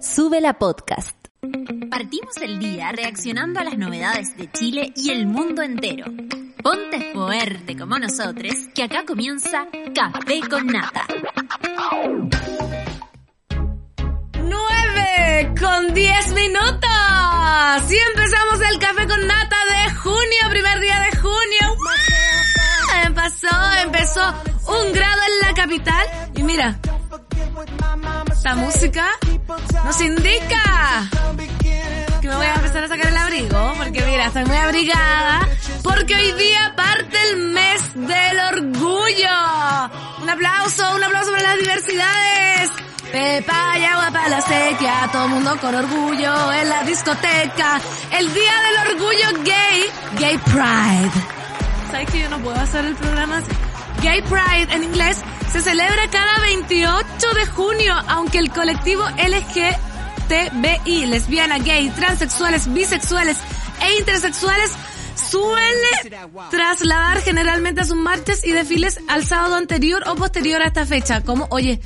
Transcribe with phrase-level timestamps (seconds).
[0.00, 1.14] Sube la podcast.
[1.90, 6.06] Partimos el día reaccionando a las novedades de Chile y el mundo entero.
[6.62, 11.06] Ponte fuerte como nosotros, que acá comienza Café con Nata.
[14.42, 16.90] 9 con 10 minutos.
[17.90, 21.76] Y empezamos el Café con Nata de junio, primer día de junio.
[21.76, 23.04] ¡Wow!
[23.04, 23.48] Empezó,
[23.84, 24.34] empezó
[24.66, 26.06] un grado en la capital.
[26.36, 26.78] Y mira,
[28.32, 29.04] esta música
[29.84, 31.08] nos indica
[32.20, 35.48] que me voy a empezar a sacar el abrigo, porque mira, estoy muy abrigada,
[35.82, 39.90] porque hoy día parte el mes del orgullo.
[40.22, 42.70] Un aplauso, un aplauso para las diversidades.
[43.10, 47.80] Pepa y agua para la sequía, todo mundo con orgullo en la discoteca.
[48.12, 49.86] El día del orgullo gay,
[50.18, 51.40] Gay Pride.
[51.90, 53.42] ¿Sabes que yo no puedo hacer el programa?
[54.02, 55.22] Gay Pride en inglés
[55.52, 57.04] se celebra cada 28
[57.34, 63.36] de junio, aunque el colectivo LGTBI, lesbiana, gay, transexuales, bisexuales
[63.82, 64.72] e intersexuales
[65.14, 70.86] suele trasladar generalmente a sus marchas y desfiles al sábado anterior o posterior a esta
[70.86, 71.22] fecha.
[71.22, 71.80] Como, oye,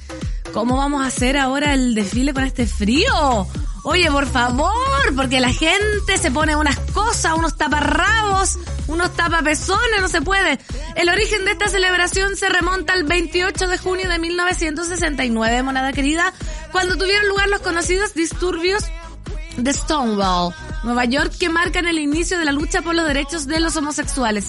[0.55, 3.47] ¿cómo vamos a hacer ahora el desfile con este frío?
[3.83, 4.73] Oye, por favor,
[5.15, 10.59] porque la gente se pone unas cosas, unos taparrabos, unos tapapezones, no se puede.
[10.95, 16.33] El origen de esta celebración se remonta al 28 de junio de 1969, monada querida,
[16.73, 18.85] cuando tuvieron lugar los conocidos disturbios
[19.57, 23.61] de Stonewall, Nueva York, que marcan el inicio de la lucha por los derechos de
[23.61, 24.47] los homosexuales.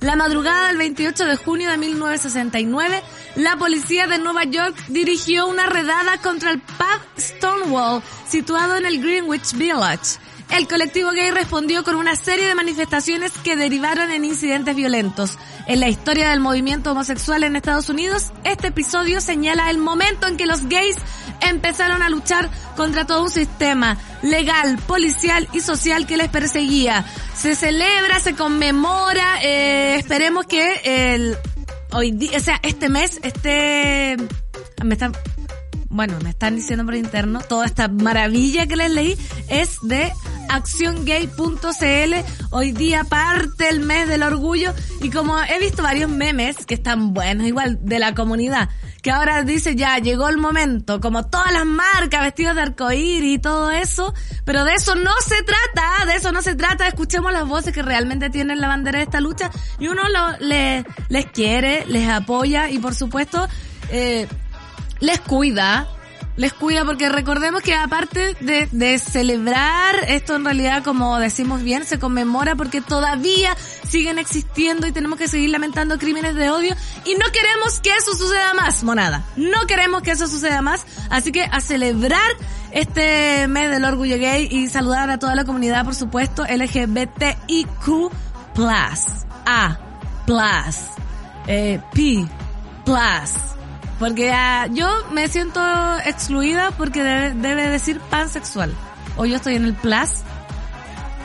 [0.00, 3.02] La madrugada del 28 de junio de 1969,
[3.36, 9.00] la policía de Nueva York dirigió una redada contra el pub Stonewall, situado en el
[9.00, 10.18] Greenwich Village.
[10.50, 15.36] El colectivo gay respondió con una serie de manifestaciones que derivaron en incidentes violentos.
[15.66, 20.38] En la historia del movimiento homosexual en Estados Unidos, este episodio señala el momento en
[20.38, 20.96] que los gays
[21.42, 27.04] empezaron a luchar contra todo un sistema legal, policial y social que les perseguía.
[27.36, 31.36] Se celebra, se conmemora, eh, esperemos que el,
[31.92, 34.16] hoy día, o sea, este mes, este,
[34.84, 35.12] me están,
[35.88, 39.16] bueno, me están diciendo por interno, toda esta maravilla que les leí
[39.48, 40.12] es de
[40.48, 42.14] acciongay.cl.
[42.50, 44.72] Hoy día parte el mes del orgullo
[45.02, 48.68] y como he visto varios memes que están buenos, igual de la comunidad,
[49.02, 53.38] que ahora dice ya llegó el momento, como todas las marcas vestidas de arcoíris y
[53.38, 54.14] todo eso,
[54.44, 57.82] pero de eso no se trata, de eso no se trata, escuchemos las voces que
[57.82, 62.70] realmente tienen la bandera de esta lucha y uno lo, le, les quiere, les apoya
[62.70, 63.48] y por supuesto
[63.90, 64.26] eh,
[65.00, 65.86] les cuida,
[66.38, 71.84] les cuida porque recordemos que aparte de, de, celebrar esto en realidad como decimos bien
[71.84, 73.56] se conmemora porque todavía
[73.86, 78.14] siguen existiendo y tenemos que seguir lamentando crímenes de odio y no queremos que eso
[78.14, 79.24] suceda más, monada.
[79.36, 82.30] No queremos que eso suceda más, así que a celebrar
[82.70, 88.12] este mes del orgullo gay y saludar a toda la comunidad, por supuesto, LGBTIQ+,
[89.46, 89.78] A,
[90.24, 90.76] plus,
[91.48, 92.26] eh, P,
[92.84, 93.57] plus,
[93.98, 95.60] porque uh, yo me siento
[96.04, 98.72] excluida porque debe, debe, decir pansexual.
[99.16, 100.10] O yo estoy en el plus.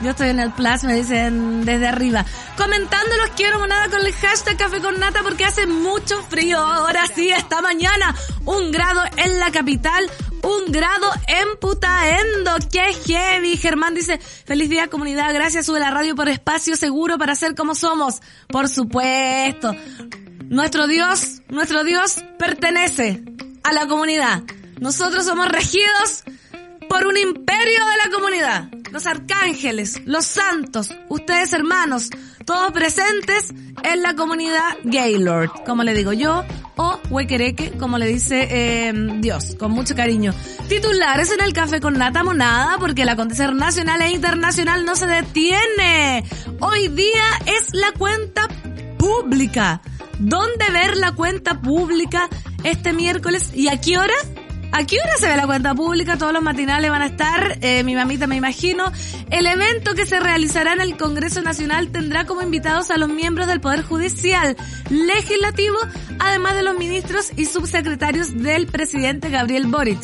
[0.02, 2.26] Yo estoy en el plus, me dicen desde arriba.
[2.58, 6.58] Comentando los quiero nada con el hashtag café con nata porque hace mucho frío.
[6.58, 8.14] Ahora sí, esta mañana.
[8.44, 10.10] Un grado en la capital.
[10.42, 12.58] Un grado en Putaendo.
[12.70, 13.56] ¡Qué heavy!
[13.56, 15.34] Germán dice, feliz día comunidad.
[15.34, 18.22] Gracias, sube la radio por espacio seguro para ser como somos.
[18.50, 19.74] Por supuesto.
[20.54, 23.24] Nuestro Dios, nuestro Dios pertenece
[23.64, 24.44] a la comunidad.
[24.80, 26.24] Nosotros somos regidos
[26.88, 28.70] por un imperio de la comunidad.
[28.92, 32.12] Los arcángeles, los santos, ustedes hermanos,
[32.46, 38.48] todos presentes en la comunidad Gaylord, como le digo yo, o Huequereque, como le dice
[38.52, 40.36] eh, Dios, con mucho cariño.
[40.70, 45.08] Titulares en el café con nata monada, porque el acontecer nacional e internacional no se
[45.08, 46.24] detiene.
[46.60, 48.48] Hoy día es la cuenta
[49.00, 49.82] pública
[50.20, 52.30] dónde ver la cuenta pública
[52.64, 54.14] este miércoles y a qué hora.
[54.76, 56.18] ¿A qué hora se ve la cuenta pública?
[56.18, 58.92] Todos los matinales van a estar, eh, mi mamita me imagino.
[59.30, 63.46] El evento que se realizará en el Congreso Nacional tendrá como invitados a los miembros
[63.46, 64.58] del Poder Judicial,
[64.90, 65.78] Legislativo,
[66.18, 70.00] además de los ministros y subsecretarios del presidente Gabriel Boric.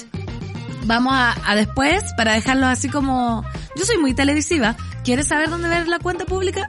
[0.85, 3.43] Vamos a, a después, para dejarlo así como...
[3.75, 4.75] Yo soy muy televisiva.
[5.03, 6.67] ¿Quieres saber dónde ver la cuenta pública?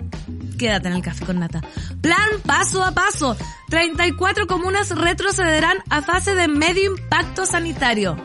[0.60, 1.62] Quédate en el café con nata.
[2.02, 3.34] Plan paso a paso.
[3.70, 8.16] 34 comunas retrocederán a fase de medio impacto sanitario.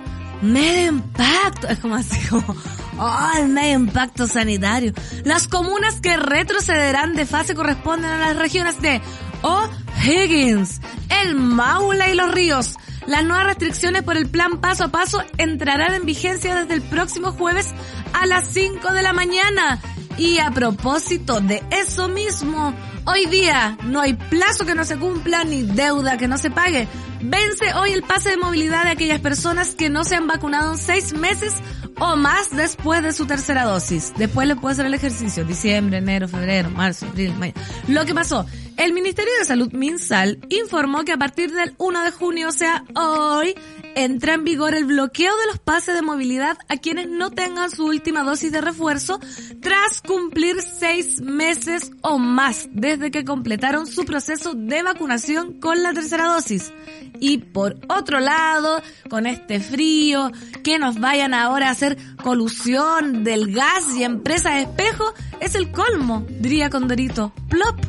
[0.41, 1.69] Medio impacto.
[1.69, 2.53] Es como así como,
[2.99, 4.91] oh, el medio impacto sanitario.
[5.23, 9.01] Las comunas que retrocederán de fase corresponden a las regiones de
[9.41, 10.81] O'Higgins,
[11.21, 12.75] El Maula y Los Ríos,
[13.07, 17.31] Las nuevas restricciones por el plan paso a paso entrarán en vigencia desde el próximo
[17.31, 17.73] jueves
[18.11, 19.79] a las 5 de la mañana.
[20.17, 22.73] Y a propósito de eso mismo,
[23.05, 26.87] hoy día no hay plazo que no se cumpla ni deuda que no se pague.
[27.21, 31.13] Vence hoy el pase de movilidad de aquellas personas que no se han vacunado seis
[31.13, 31.53] meses
[31.99, 34.13] o más después de su tercera dosis.
[34.17, 35.45] Después le puede hacer el ejercicio.
[35.45, 37.53] Diciembre, enero, febrero, marzo, abril, mayo.
[37.87, 38.45] Lo que pasó.
[38.77, 42.83] El Ministerio de Salud MinSal informó que a partir del 1 de junio, o sea,
[42.93, 43.55] hoy,
[43.95, 47.85] entra en vigor el bloqueo de los pases de movilidad a quienes no tengan su
[47.85, 49.19] última dosis de refuerzo
[49.61, 55.93] tras cumplir seis meses o más desde que completaron su proceso de vacunación con la
[55.93, 56.73] tercera dosis.
[57.19, 60.31] Y por otro lado, con este frío,
[60.63, 66.25] que nos vayan ahora a hacer colusión del gas y empresas espejo, es el colmo,
[66.29, 67.33] diría Condorito.
[67.49, 67.79] Plop.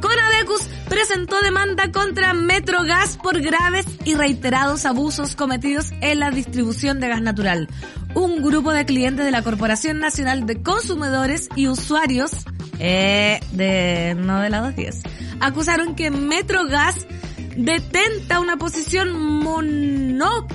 [0.00, 7.08] Conadecus presentó demanda contra Metrogas por graves y reiterados abusos cometidos en la distribución de
[7.08, 7.68] gas natural.
[8.14, 12.32] Un grupo de clientes de la Corporación Nacional de Consumidores y Usuarios,
[12.80, 15.02] eh, de, no de la 210,
[15.40, 17.06] acusaron que Metrogas
[17.56, 19.12] detenta una posición
[19.42, 20.48] monopólica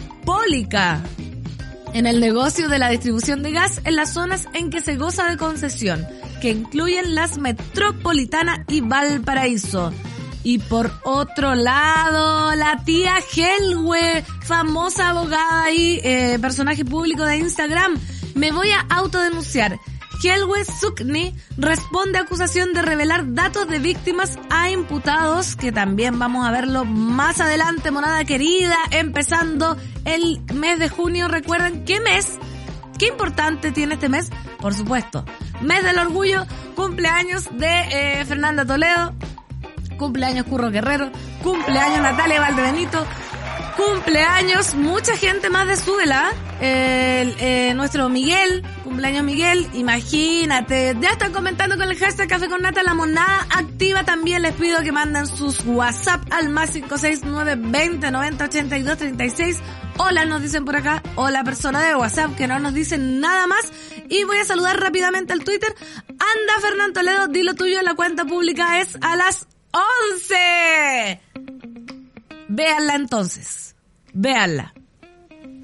[1.94, 5.30] en el negocio de la distribución de gas en las zonas en que se goza
[5.30, 6.06] de concesión
[6.40, 9.94] que incluyen las Metropolitana y Valparaíso.
[10.44, 18.00] Y por otro lado, la tía Helwe, famosa abogada y eh, personaje público de Instagram,
[18.36, 19.78] me voy a autodenunciar.
[20.22, 26.52] Helwe Sukni responde acusación de revelar datos de víctimas a imputados, que también vamos a
[26.52, 31.30] verlo más adelante, monada querida, empezando el mes de junio.
[31.30, 32.38] Recuerden qué mes,
[32.98, 34.30] qué importante tiene este mes,
[34.60, 35.24] por supuesto,
[35.62, 36.46] mes del orgullo,
[36.76, 39.14] cumpleaños de eh, Fernanda Toledo,
[39.98, 41.12] cumpleaños Curro Guerrero,
[41.42, 43.06] cumpleaños Natalia Valdebenito,
[43.80, 51.32] cumpleaños mucha gente más de Súbela, el, eh, nuestro Miguel, cumpleaños Miguel, imagínate, ya están
[51.32, 55.28] comentando con el hashtag Café con Nata, la monada activa también, les pido que manden
[55.28, 59.58] sus WhatsApp al más 569 20 90 82 36
[60.02, 61.04] Hola, nos dicen por acá.
[61.16, 63.70] Hola, persona de WhatsApp, que no nos dicen nada más.
[64.08, 65.76] Y voy a saludar rápidamente al Twitter.
[66.08, 67.82] Anda, Fernando Toledo, di lo tuyo.
[67.82, 71.29] La cuenta pública es a las 11.
[72.60, 73.74] Véanla entonces.
[74.12, 74.74] Véanla.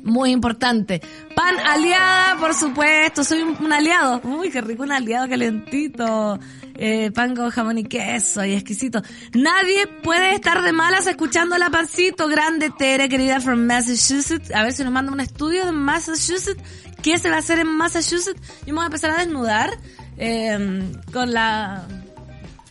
[0.03, 1.01] Muy importante.
[1.35, 3.25] Pan aliada, por supuesto.
[3.25, 4.21] Soy un, aliado.
[4.23, 6.39] Uy, qué rico un aliado calentito.
[6.75, 9.01] Eh, pan con jamón y queso y exquisito.
[9.33, 12.29] Nadie puede estar de malas escuchando la pancito.
[12.29, 14.55] Grande Tere, querida from Massachusetts.
[14.55, 16.63] A ver si nos manda un estudio de Massachusetts.
[17.01, 18.39] ¿Qué se va a hacer en Massachusetts?
[18.65, 19.69] Yo me voy a empezar a desnudar
[20.17, 21.85] eh, con la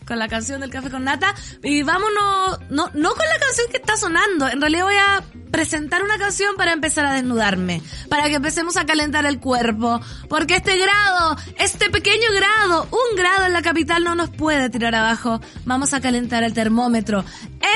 [0.05, 1.33] con la canción del café con nata.
[1.63, 4.47] Y vámonos, no, no con la canción que está sonando.
[4.47, 7.81] En realidad voy a presentar una canción para empezar a desnudarme.
[8.09, 10.01] Para que empecemos a calentar el cuerpo.
[10.29, 14.95] Porque este grado, este pequeño grado, un grado en la capital no nos puede tirar
[14.95, 15.41] abajo.
[15.65, 17.23] Vamos a calentar el termómetro.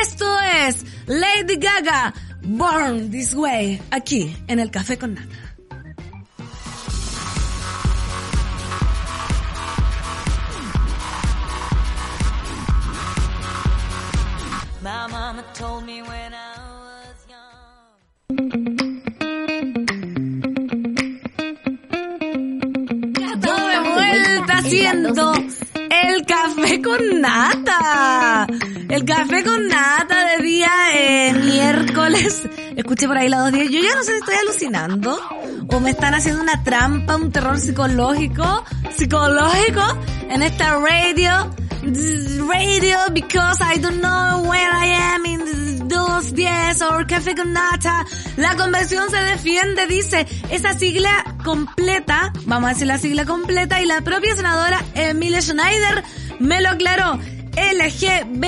[0.02, 5.49] Esto es Lady Gaga, Born This Way, aquí en el café con nata.
[23.67, 28.48] De vuelta haciendo el café con nata.
[28.89, 32.43] El café con nata de día eh, miércoles.
[32.75, 33.69] Escuché por ahí la dos días.
[33.69, 35.19] Yo ya no sé si estoy alucinando
[35.69, 38.63] o me están haciendo una trampa, un terror psicológico,
[38.96, 39.84] psicológico
[40.29, 41.50] en esta radio.
[41.81, 48.05] Radio because I don't know where I am in dos diez or café con nata.
[48.36, 53.86] La convención se defiende, dice, esa sigla completa, vamos a decir la sigla completa, y
[53.86, 56.03] la propia senadora Emilia Schneider
[56.39, 57.17] me lo aclaró.
[57.55, 58.45] LGBTNBQIA.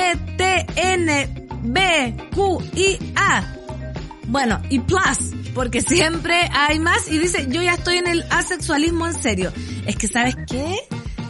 [4.27, 9.07] Bueno, y plus, porque siempre hay más, y dice, yo ya estoy en el asexualismo
[9.07, 9.53] en serio.
[9.85, 10.75] Es que, ¿sabes qué?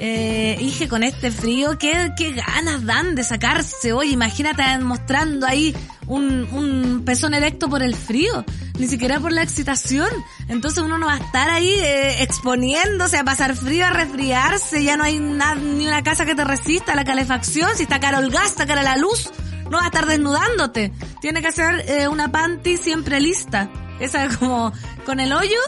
[0.03, 4.11] Eh, dije, con este frío, ¿qué, qué ganas dan de sacarse hoy.
[4.11, 5.75] Imagínate mostrando ahí
[6.07, 8.43] un, un pezón erecto por el frío,
[8.79, 10.09] ni siquiera por la excitación.
[10.47, 14.97] Entonces uno no va a estar ahí eh, exponiéndose a pasar frío, a resfriarse, ya
[14.97, 18.17] no hay nada, ni una casa que te resista a la calefacción, si está caro
[18.17, 19.29] el gas, está cara la luz,
[19.69, 20.91] no va a estar desnudándote.
[21.21, 23.69] Tiene que ser eh, una panty siempre lista.
[23.99, 24.73] Esa como
[25.05, 25.59] con el hoyo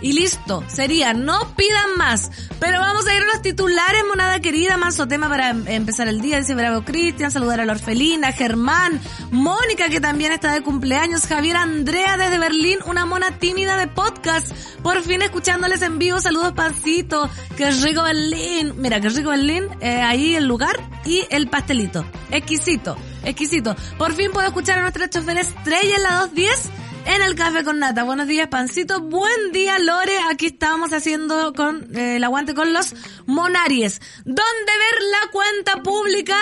[0.00, 0.64] y listo.
[0.68, 2.30] Sería, no pidan más.
[2.60, 6.20] Pero vamos a ir a los titulares, monada querida, manso tema para em- empezar el
[6.20, 6.38] día.
[6.38, 9.00] Dice Bravo Cristian, saludar a la orfelina, Germán,
[9.30, 14.50] Mónica que también está de cumpleaños, Javier Andrea desde Berlín, una mona tímida de podcast.
[14.82, 18.74] Por fin escuchándoles en vivo, saludos pancito, que rico Berlín.
[18.76, 22.04] Mira, que rico Berlín, eh, ahí el lugar y el pastelito.
[22.30, 23.76] Exquisito, exquisito.
[23.98, 26.70] Por fin puedo escuchar a nuestra chofer estrella en la 210
[27.06, 28.02] en el café con nata.
[28.04, 29.00] Buenos días, Pancito.
[29.00, 30.18] Buen día, Lore.
[30.30, 32.94] Aquí estamos haciendo con eh, el aguante con los
[33.26, 34.00] Monaries.
[34.24, 36.36] ¿Dónde ver la cuenta pública,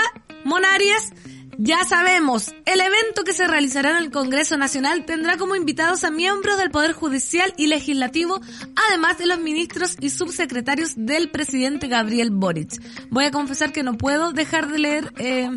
[0.45, 1.13] Monaries?
[1.59, 6.11] Ya sabemos, el evento que se realizará en el Congreso Nacional tendrá como invitados a
[6.11, 8.41] miembros del Poder Judicial y Legislativo,
[8.89, 12.83] además de los ministros y subsecretarios del presidente Gabriel Boric.
[13.11, 15.49] Voy a confesar que no puedo dejar de leer eh,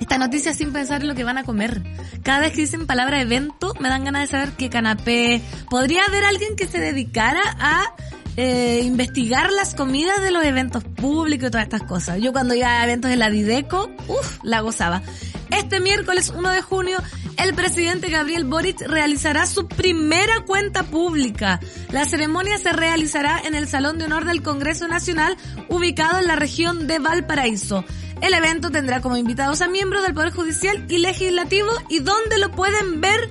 [0.00, 1.82] esta noticia sin pensar en lo que van a comer.
[2.22, 5.42] Cada vez que dicen palabra evento, me dan ganas de saber qué canapé.
[5.68, 7.94] ¿Podría haber alguien que se dedicara a
[8.36, 12.18] eh, investigar las comidas de los eventos públicos y todas estas cosas.
[12.20, 15.02] Yo cuando iba a eventos de la Dideco, uff, la gozaba.
[15.50, 16.98] Este miércoles 1 de junio,
[17.38, 21.60] el presidente Gabriel Boric realizará su primera cuenta pública.
[21.90, 25.36] La ceremonia se realizará en el Salón de Honor del Congreso Nacional,
[25.68, 27.84] ubicado en la región de Valparaíso.
[28.20, 32.50] El evento tendrá como invitados a miembros del Poder Judicial y Legislativo y donde lo
[32.50, 33.30] pueden ver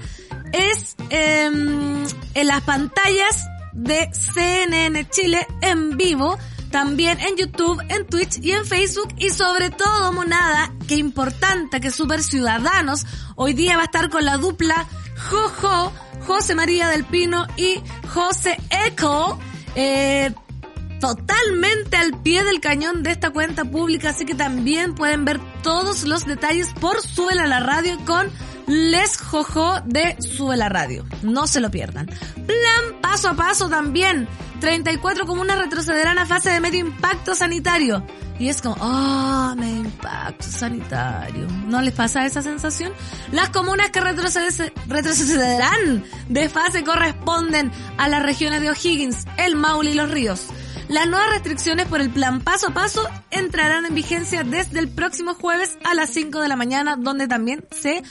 [0.54, 6.38] es eh, en las pantallas de CNN Chile en vivo,
[6.72, 9.14] también en YouTube, en Twitch y en Facebook.
[9.18, 13.06] Y sobre todo, monada, que importante que Super Ciudadanos
[13.36, 14.88] hoy día va a estar con la dupla
[15.30, 15.94] Jojo,
[16.26, 17.82] José María del Pino y
[18.14, 19.38] José Eco,
[19.76, 20.34] eh,
[21.00, 26.04] totalmente al pie del cañón de esta cuenta pública, así que también pueden ver todos
[26.04, 28.32] los detalles por Súbela a la Radio con
[28.68, 31.06] Les Jojo de Sube la Radio.
[31.22, 32.08] No se lo pierdan.
[32.08, 34.28] Plan paso a paso también.
[34.60, 38.06] 34 comunas retrocederán a fase de medio impacto sanitario.
[38.40, 41.48] Y es como, oh, medio impacto sanitario.
[41.68, 42.92] ¿No les pasa esa sensación?
[43.32, 49.92] Las comunas que retrocede- retrocederán de fase corresponden a las regiones de O'Higgins, El Maule
[49.92, 50.48] y Los Ríos.
[50.90, 55.34] Las nuevas restricciones por el plan paso a paso entrarán en vigencia desde el próximo
[55.34, 58.04] jueves a las 5 de la mañana, donde también se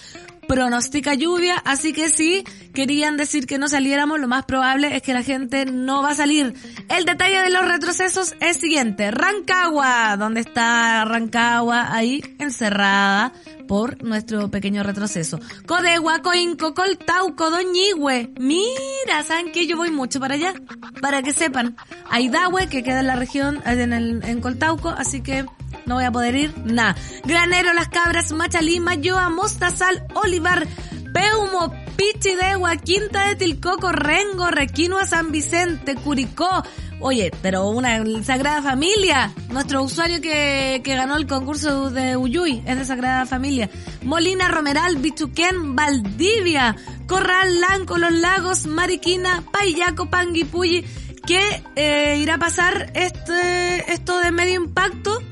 [0.54, 5.12] pronostica lluvia, así que si querían decir que no saliéramos, lo más probable es que
[5.12, 6.54] la gente no va a salir.
[6.88, 9.10] El detalle de los retrocesos es siguiente.
[9.10, 11.92] Rancagua, ¿dónde está Rancagua?
[11.92, 13.32] Ahí encerrada
[13.66, 15.40] por nuestro pequeño retroceso.
[15.66, 18.32] Codegua, Coinco, Coltauco, Doñigüe.
[18.38, 19.66] Mira, ¿saben qué?
[19.66, 20.54] Yo voy mucho para allá,
[21.00, 21.76] para que sepan.
[22.10, 25.44] Aidahue, que queda en la región, en, el, en Coltauco, así que
[25.86, 26.96] no voy a poder ir, nada.
[27.24, 30.66] Granero, Las Cabras, Machalí, Mayoa, Mostazal, Olivar,
[31.12, 36.62] Peumo, Pichidegua, Quinta de Tilcoco, Rengo, Requinoa, San Vicente, Curicó.
[37.00, 39.32] Oye, pero una Sagrada Familia.
[39.50, 43.68] Nuestro usuario que, que ganó el concurso de Uyuy es de Sagrada Familia.
[44.02, 50.84] Molina, Romeral, Bichuquén, Valdivia, Corral, Lanco, Los Lagos, Mariquina, Payaco, Panguipulli.
[51.26, 55.22] ¿Qué eh, irá a pasar este, esto de medio impacto?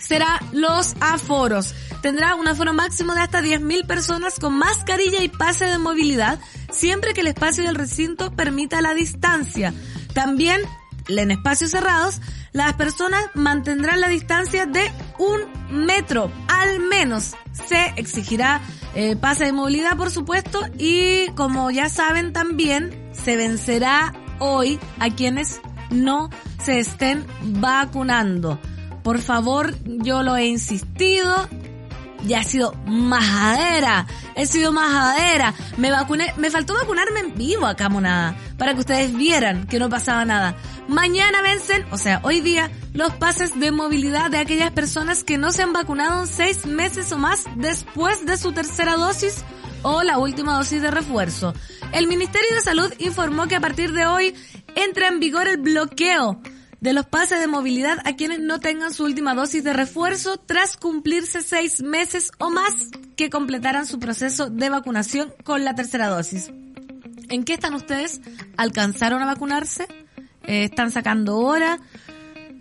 [0.00, 1.74] Será los aforos.
[2.02, 6.40] Tendrá un aforo máximo de hasta 10.000 personas con mascarilla y pase de movilidad,
[6.72, 9.74] siempre que el espacio del recinto permita la distancia.
[10.14, 10.62] También,
[11.08, 12.20] en espacios cerrados,
[12.52, 17.34] las personas mantendrán la distancia de un metro, al menos.
[17.68, 18.60] Se exigirá
[18.94, 25.10] eh, pase de movilidad, por supuesto, y como ya saben también, se vencerá hoy a
[25.10, 26.30] quienes no
[26.62, 28.58] se estén vacunando.
[29.02, 31.48] Por favor, yo lo he insistido.
[32.26, 34.06] Ya he sido majadera.
[34.34, 35.54] He sido majadera.
[35.78, 38.36] Me vacuné, me faltó vacunarme en vivo acá, monada.
[38.58, 40.54] Para que ustedes vieran que no pasaba nada.
[40.86, 45.52] Mañana vencen, o sea, hoy día, los pases de movilidad de aquellas personas que no
[45.52, 49.44] se han vacunado seis meses o más después de su tercera dosis
[49.82, 51.54] o la última dosis de refuerzo.
[51.92, 54.34] El Ministerio de Salud informó que a partir de hoy
[54.74, 56.40] entra en vigor el bloqueo
[56.80, 60.76] de los pases de movilidad a quienes no tengan su última dosis de refuerzo tras
[60.76, 62.74] cumplirse seis meses o más
[63.16, 66.50] que completaran su proceso de vacunación con la tercera dosis.
[67.28, 68.20] ¿En qué están ustedes?
[68.56, 69.86] ¿Alcanzaron a vacunarse?
[70.44, 71.78] Eh, ¿Están sacando hora?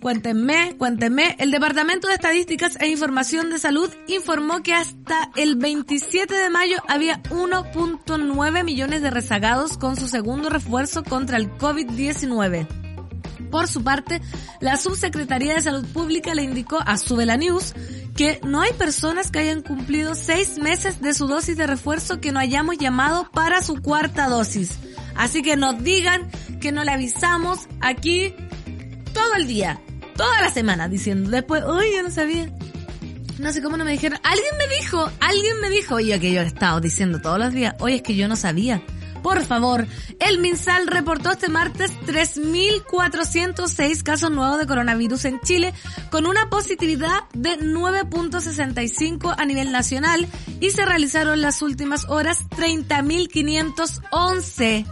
[0.02, 1.36] Cuéntenme, cuéntenme.
[1.40, 6.78] El Departamento de Estadísticas e Información de Salud informó que hasta el 27 de mayo
[6.88, 12.89] había 1.9 millones de rezagados con su segundo refuerzo contra el COVID-19.
[13.50, 14.22] Por su parte,
[14.60, 17.74] la Subsecretaría de Salud Pública le indicó a Subela News
[18.16, 22.32] que no hay personas que hayan cumplido seis meses de su dosis de refuerzo que
[22.32, 24.78] no hayamos llamado para su cuarta dosis.
[25.16, 26.30] Así que nos digan
[26.60, 28.34] que no le avisamos aquí
[29.14, 29.82] todo el día,
[30.16, 32.52] toda la semana, diciendo después, uy, yo no sabía.
[33.38, 34.20] No sé cómo no me dijeron.
[34.24, 37.76] Alguien me dijo, alguien me dijo, oye, que yo he estado diciendo todos los días,
[37.80, 38.82] oye, es que yo no sabía.
[39.22, 39.86] Por favor,
[40.20, 45.74] el MinSal reportó este martes 3.406 casos nuevos de coronavirus en Chile,
[46.10, 50.28] con una positividad de 9.65 a nivel nacional
[50.60, 54.86] y se realizaron las últimas horas 30.511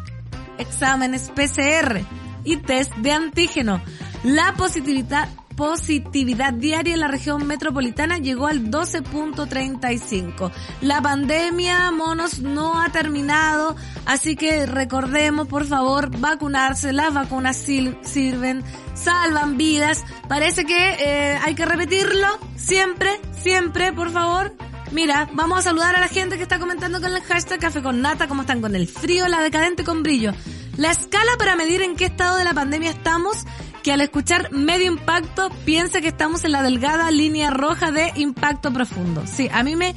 [0.58, 2.02] exámenes PCR
[2.44, 3.82] y test de antígeno.
[4.24, 10.52] La positividad positividad diaria en la región metropolitana llegó al 12.35.
[10.82, 16.94] La pandemia, monos, no ha terminado, así que recordemos, por favor, vacunarse.
[16.94, 20.06] Las vacunas sirven, salvan vidas.
[20.30, 23.10] Parece que eh, hay que repetirlo siempre,
[23.42, 24.56] siempre, por favor.
[24.92, 28.02] Mira, vamos a saludar a la gente que está comentando con el hashtag Café con
[28.02, 30.34] Nata, cómo están con el frío, la decadente con brillo.
[30.78, 33.46] La escala para medir en qué estado de la pandemia estamos
[33.88, 38.74] que al escuchar medio impacto piensa que estamos en la delgada línea roja de impacto
[38.74, 39.24] profundo.
[39.26, 39.96] Sí, a mí me,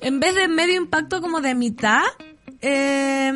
[0.00, 2.04] en vez de medio impacto como de mitad
[2.60, 3.32] eh,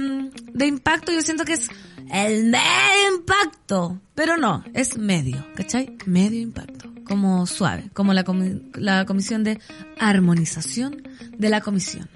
[0.52, 1.68] de impacto, yo siento que es
[2.12, 4.00] el medio impacto.
[4.14, 5.96] Pero no, es medio, ¿cachai?
[6.06, 6.92] Medio impacto.
[7.02, 8.24] Como suave, como la,
[8.74, 9.58] la comisión de
[9.98, 11.02] armonización
[11.36, 12.08] de la comisión.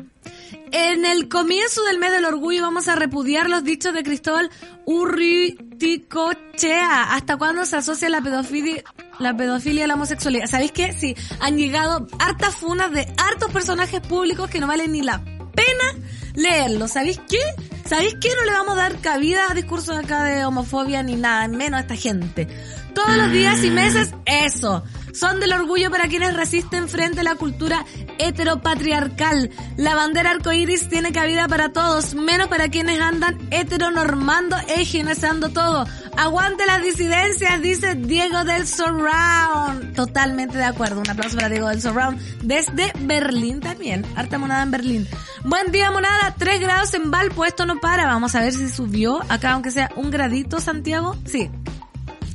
[0.73, 4.51] En el comienzo del mes del orgullo vamos a repudiar los dichos de Cristóbal
[4.87, 7.15] Urriticochea.
[7.15, 8.83] ¿Hasta cuándo se asocia la pedofilia,
[9.19, 10.47] la pedofilia a la homosexualidad?
[10.47, 10.93] ¿Sabéis qué?
[10.93, 15.23] Sí, han llegado hartas funas de hartos personajes públicos que no valen ni la
[15.55, 15.95] pena
[16.35, 16.89] leerlo.
[16.89, 17.41] ¿Sabéis qué?
[17.85, 18.31] ¿Sabéis qué?
[18.39, 21.81] No le vamos a dar cabida a discursos acá de homofobia ni nada, menos a
[21.83, 22.47] esta gente.
[22.95, 27.37] Todos los días y meses, eso son del orgullo para quienes resisten frente a la
[27.37, 27.85] cultura
[28.19, 29.51] heteropatriarcal.
[29.77, 35.87] La bandera arcoíris tiene cabida para todos, menos para quienes andan heteronormando e higienizando todo.
[36.17, 39.95] Aguante las disidencias, dice Diego del Surround.
[39.95, 41.01] Totalmente de acuerdo.
[41.01, 42.21] Un aplauso para Diego del Surround.
[42.43, 44.05] Desde Berlín también.
[44.15, 45.09] Harta monada en Berlín.
[45.45, 46.35] Buen día, monada.
[46.39, 47.45] Tres grados en Valpo.
[47.45, 48.07] Esto no para.
[48.07, 51.17] Vamos a ver si subió acá, aunque sea un gradito, Santiago.
[51.25, 51.51] Sí.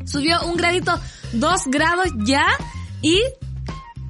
[0.08, 1.00] Subió un gradito
[1.34, 2.46] dos grados ya
[3.02, 3.22] y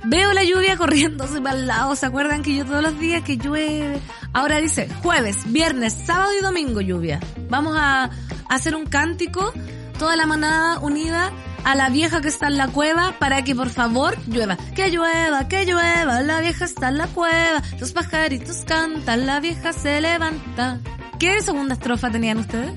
[0.05, 1.95] veo la lluvia corriéndose para el lado.
[1.95, 3.99] ¿Se acuerdan que yo todos los días que llueve?
[4.33, 7.19] Ahora dice jueves, viernes, sábado y domingo lluvia.
[7.49, 8.11] Vamos a
[8.49, 9.51] hacer un cántico,
[9.97, 11.31] toda la manada unida
[11.63, 14.55] a la vieja que está en la cueva para que por favor llueva.
[14.75, 19.73] Que llueva, que llueva, la vieja está en la cueva, los pajaritos cantan, la vieja
[19.73, 20.79] se levanta.
[21.19, 22.71] ¿Qué segunda estrofa tenían ustedes?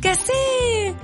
[0.00, 0.94] Que sí,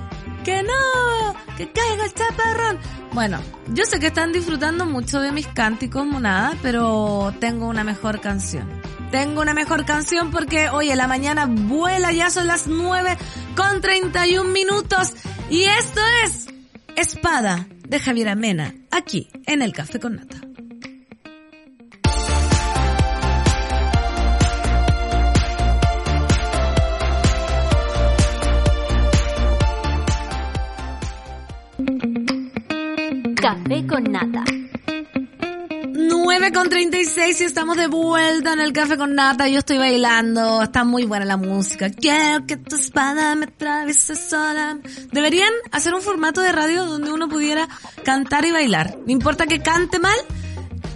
[0.43, 2.79] que no, que caiga el chaparrón.
[3.13, 3.39] Bueno,
[3.73, 8.67] yo sé que están disfrutando mucho de mis cánticos, monada, pero tengo una mejor canción.
[9.11, 13.17] Tengo una mejor canción porque, oye, la mañana vuela, ya son las 9
[13.55, 15.13] con 31 minutos.
[15.49, 16.47] Y esto es
[16.95, 20.50] Espada de Javier Amena, aquí en el Café con Nata.
[33.51, 34.45] Café con nata.
[35.93, 39.49] 9 con 36 y estamos de vuelta en el café con nata.
[39.49, 40.63] Yo estoy bailando.
[40.63, 41.89] Está muy buena la música.
[41.89, 44.79] Quiero que tu espada me atraviese sola.
[45.11, 47.67] Deberían hacer un formato de radio donde uno pudiera
[48.05, 48.97] cantar y bailar.
[49.05, 50.17] No importa que cante mal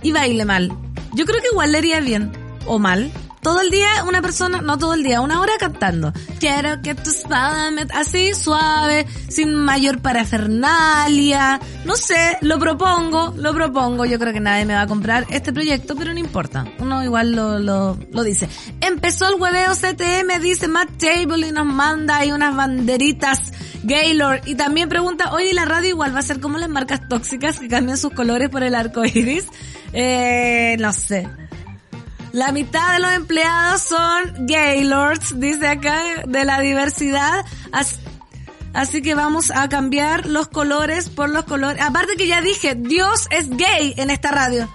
[0.02, 0.70] y baile mal.
[1.14, 2.32] Yo creo que igual le iría bien.
[2.68, 3.12] O mal
[3.46, 6.12] todo el día una persona, no todo el día, una hora cantando.
[6.40, 7.86] Quiero que espada me...
[7.94, 11.62] Así, suave, sin mayor parafernalia.
[11.86, 14.06] No sé, lo propongo, lo propongo.
[14.06, 16.66] Yo creo que nadie me va a comprar este proyecto, pero no importa.
[16.80, 18.50] Uno igual lo, lo, lo dice.
[18.82, 23.54] Empezó el hueveo CTM, dice Matt Table y nos manda ahí unas banderitas.
[23.84, 24.48] Gaylord.
[24.48, 27.68] Y también pregunta, oye, la radio igual va a ser como las marcas tóxicas que
[27.68, 29.46] cambian sus colores por el arco iris.
[29.94, 31.30] Eh, no sé.
[32.36, 37.46] La mitad de los empleados son gaylords, dice acá, de la diversidad.
[38.74, 41.82] Así, que vamos a cambiar los colores por los colores.
[41.82, 44.68] Aparte que ya dije, Dios es gay en esta radio.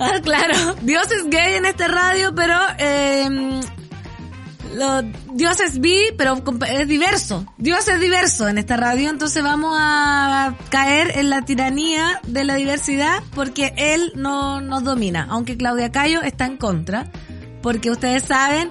[0.00, 3.60] Ah, claro, Dios es gay en esta radio, pero eh,
[5.32, 7.46] Dios es bi, pero es diverso.
[7.58, 12.54] Dios es diverso en esta radio, entonces vamos a caer en la tiranía de la
[12.54, 17.10] diversidad porque Él no nos domina, aunque Claudia Cayo está en contra,
[17.62, 18.70] porque ustedes saben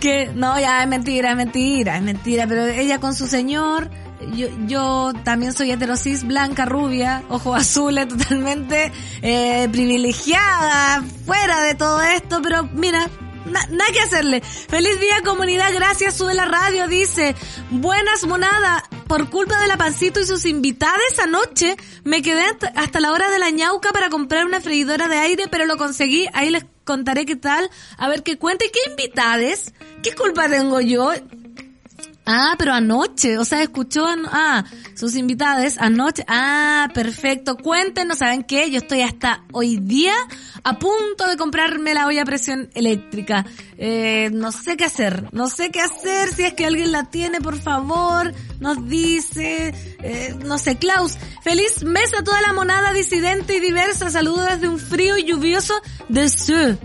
[0.00, 3.90] que no, ya es mentira, es mentira, es mentira, pero ella con su señor,
[4.34, 12.02] yo, yo también soy heterosis, blanca, rubia, ojos azules, totalmente eh, privilegiada, fuera de todo
[12.02, 13.08] esto, pero mira,
[13.50, 14.40] na- nada que hacerle.
[14.40, 17.34] Feliz día comunidad, gracias, sube la radio, dice.
[17.70, 22.42] Buenas monada, por culpa de la pancito y sus invitadas anoche, me quedé
[22.74, 26.26] hasta- la hora de la ñauca para comprar una freidora de aire, pero lo conseguí,
[26.34, 31.12] ahí les contaré qué tal, a ver qué cuente, qué invitades, qué culpa tengo yo,
[32.30, 34.62] Ah, pero anoche, o sea, escuchó, ah,
[34.98, 38.68] sus invitadas anoche, ah, perfecto, cuéntenos, ¿saben qué?
[38.68, 40.12] Yo estoy hasta hoy día
[40.64, 43.46] a punto de comprarme la olla a presión eléctrica.
[43.76, 47.40] Eh, no sé qué hacer, no sé qué hacer, si es que alguien la tiene,
[47.40, 53.54] por favor, nos dice, eh, no sé, Klaus, feliz mes a toda la monada disidente
[53.54, 55.74] y diversa, saludos desde un frío y lluvioso
[56.08, 56.76] de Sur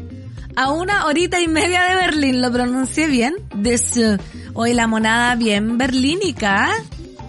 [0.56, 2.44] a una horita y media de Berlín.
[2.44, 3.34] ¿Lo pronuncié bien?
[3.56, 4.20] De su.
[4.54, 6.70] Hoy la monada bien berlínica.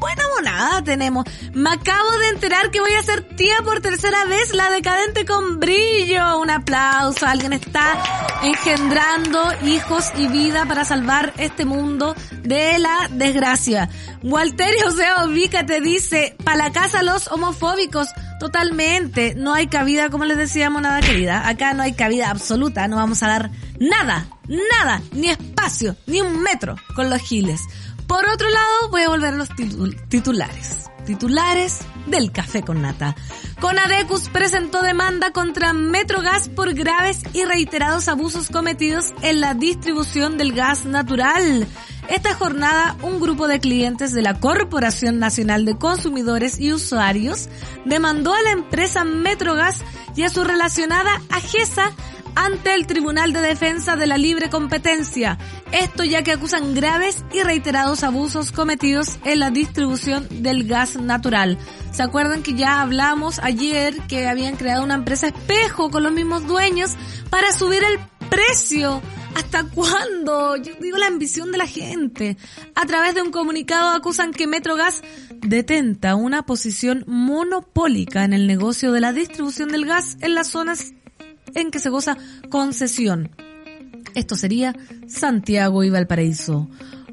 [0.04, 1.24] Buena monada tenemos.
[1.54, 5.60] Me acabo de enterar que voy a ser tía por tercera vez, la decadente con
[5.60, 6.40] brillo.
[6.40, 7.26] Un aplauso.
[7.26, 7.96] Alguien está
[8.42, 13.88] engendrando hijos y vida para salvar este mundo de la desgracia.
[14.22, 18.08] Walterio Seo Vica te dice, para la casa los homofóbicos.
[18.38, 19.34] Totalmente.
[19.34, 21.48] No hay cabida, como les decíamos, nada querida.
[21.48, 22.88] Acá no hay cabida absoluta.
[22.88, 27.62] No vamos a dar nada, nada, ni espacio, ni un metro con los giles.
[28.06, 30.90] Por otro lado, voy a volver a los titul- titulares.
[31.06, 33.14] Titulares del café con nata.
[33.60, 40.52] Conadecus presentó demanda contra Metrogas por graves y reiterados abusos cometidos en la distribución del
[40.54, 41.66] gas natural.
[42.08, 47.48] Esta jornada, un grupo de clientes de la Corporación Nacional de Consumidores y Usuarios
[47.86, 49.82] demandó a la empresa Metrogas
[50.16, 51.92] y a su relacionada AGESA
[52.34, 55.38] ante el Tribunal de Defensa de la Libre Competencia.
[55.72, 61.58] Esto ya que acusan graves y reiterados abusos cometidos en la distribución del gas natural.
[61.92, 66.46] ¿Se acuerdan que ya hablamos ayer que habían creado una empresa espejo con los mismos
[66.46, 66.92] dueños
[67.30, 69.00] para subir el precio?
[69.34, 70.56] ¿Hasta cuándo?
[70.56, 72.36] Yo digo la ambición de la gente.
[72.74, 75.02] A través de un comunicado acusan que Metrogas
[75.40, 80.92] detenta una posición monopólica en el negocio de la distribución del gas en las zonas
[81.54, 82.16] en que se goza
[82.50, 83.30] concesión.
[84.14, 84.74] Esto sería
[85.08, 86.68] Santiago y Valparaíso.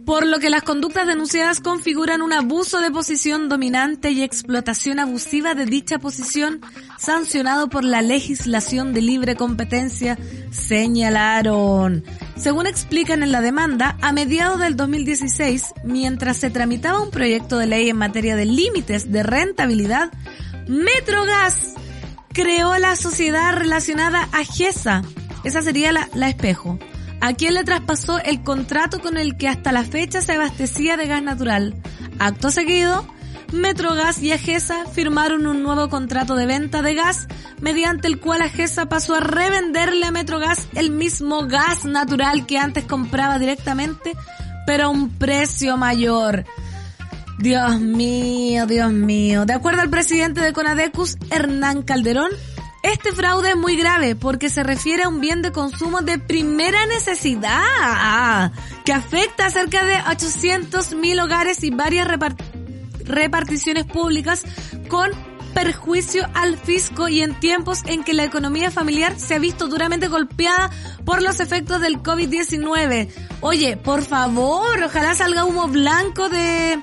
[0.06, 5.54] Por lo que las conductas denunciadas configuran un abuso de posición dominante y explotación abusiva
[5.54, 6.60] de dicha posición,
[6.98, 10.18] sancionado por la legislación de libre competencia,
[10.50, 12.04] señalaron.
[12.36, 17.68] Según explican en la demanda, a mediados del 2016, mientras se tramitaba un proyecto de
[17.68, 20.12] ley en materia de límites de rentabilidad,
[20.68, 21.74] Metrogas
[22.34, 25.02] creó la sociedad relacionada a GESA.
[25.44, 26.80] Esa sería la, espejo.
[27.20, 31.08] A quien le traspasó el contrato con el que hasta la fecha se abastecía de
[31.08, 31.76] gas natural.
[32.20, 33.08] Acto seguido,
[33.52, 37.28] Metrogas y Agesa firmaron un nuevo contrato de venta de gas,
[37.60, 42.86] mediante el cual Agesa pasó a revenderle a Metrogas el mismo gas natural que antes
[42.86, 44.14] compraba directamente,
[44.66, 46.46] pero a un precio mayor.
[47.42, 49.46] Dios mío, Dios mío.
[49.46, 52.30] De acuerdo al presidente de Conadecus, Hernán Calderón,
[52.84, 56.86] este fraude es muy grave porque se refiere a un bien de consumo de primera
[56.88, 58.52] necesidad
[58.86, 62.36] que afecta a cerca de 800 mil hogares y varias repar-
[63.06, 64.44] reparticiones públicas
[64.88, 65.10] con
[65.54, 70.08] perjuicio al fisco y en tiempos en que la economía familiar se ha visto duramente
[70.08, 70.70] golpeada
[71.06, 73.10] por los efectos del COVID-19.
[73.42, 76.82] Oye, por favor, ojalá salga humo blanco de,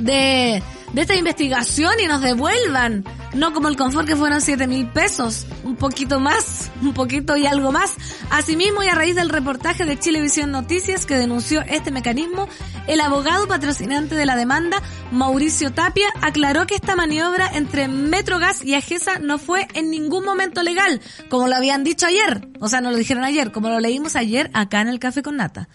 [0.00, 3.04] de, de esta investigación y nos devuelvan.
[3.32, 7.46] No como el confort que fueron 7 mil pesos, un poquito más, un poquito y
[7.46, 7.94] algo más.
[8.28, 12.48] Asimismo, y a raíz del reportaje de Chilevisión Noticias que denunció este mecanismo,
[12.88, 18.74] el abogado patrocinante de la demanda, Mauricio Tapia, aclaró que esta maniobra entre Metrogas y
[18.74, 22.48] Agesa no fue en ningún momento legal, como lo habían dicho ayer.
[22.58, 25.36] O sea, no lo dijeron ayer, como lo leímos ayer acá en el Café con
[25.36, 25.68] Nata.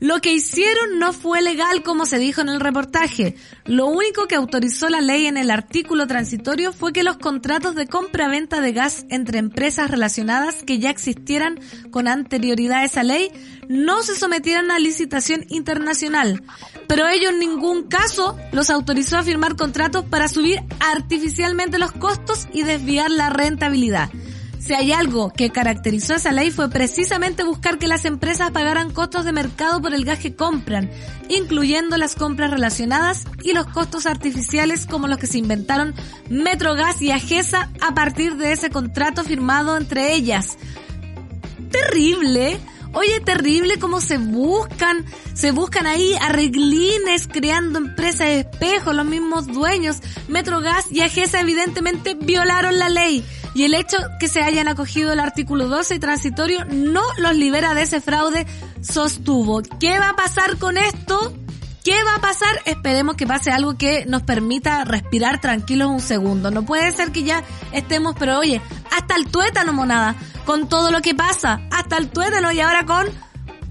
[0.00, 3.36] Lo que hicieron no fue legal como se dijo en el reportaje.
[3.66, 7.86] Lo único que autorizó la ley en el artículo transitorio fue que los contratos de
[7.86, 11.58] compra-venta de gas entre empresas relacionadas que ya existieran
[11.90, 13.30] con anterioridad a esa ley
[13.68, 16.42] no se sometieran a licitación internacional.
[16.88, 22.48] Pero ello en ningún caso los autorizó a firmar contratos para subir artificialmente los costos
[22.52, 24.10] y desviar la rentabilidad.
[24.60, 29.24] Si hay algo que caracterizó esa ley fue precisamente buscar que las empresas pagaran costos
[29.24, 30.90] de mercado por el gas que compran,
[31.30, 35.94] incluyendo las compras relacionadas y los costos artificiales como los que se inventaron
[36.28, 40.58] Metrogas y Agesa a partir de ese contrato firmado entre ellas.
[41.70, 42.60] Terrible.
[42.92, 49.46] Oye, terrible cómo se buscan, se buscan ahí arreglines creando empresas de espejo, los mismos
[49.46, 49.98] dueños.
[50.28, 53.24] Metrogas y Agesa evidentemente violaron la ley.
[53.54, 57.82] Y el hecho que se hayan acogido el artículo 12 transitorio no los libera de
[57.82, 58.46] ese fraude,
[58.80, 59.62] sostuvo.
[59.80, 61.34] ¿Qué va a pasar con esto?
[61.84, 62.60] ¿Qué va a pasar?
[62.66, 66.50] Esperemos que pase algo que nos permita respirar tranquilos un segundo.
[66.50, 68.60] No puede ser que ya estemos, pero oye,
[68.90, 73.06] hasta el tuétano, monada, con todo lo que pasa, hasta el tuétano y ahora con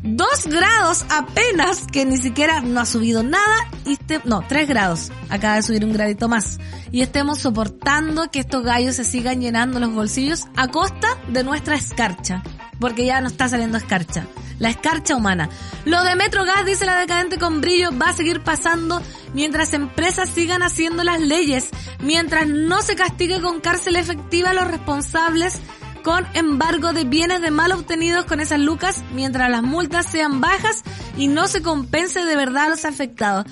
[0.03, 5.12] dos grados apenas, que ni siquiera no ha subido nada, y este, no, tres grados,
[5.29, 6.59] acaba de subir un gradito más,
[6.91, 11.75] y estemos soportando que estos gallos se sigan llenando los bolsillos a costa de nuestra
[11.75, 12.43] escarcha,
[12.79, 14.25] porque ya no está saliendo escarcha,
[14.57, 15.49] la escarcha humana.
[15.85, 19.01] Lo de Metrogas, dice la decadente con brillo, va a seguir pasando
[19.33, 21.69] mientras empresas sigan haciendo las leyes,
[22.01, 25.59] mientras no se castigue con cárcel efectiva a los responsables
[26.01, 30.83] con embargo de bienes de mal obtenidos con esas lucas mientras las multas sean bajas
[31.17, 33.45] y no se compense de verdad a los afectados.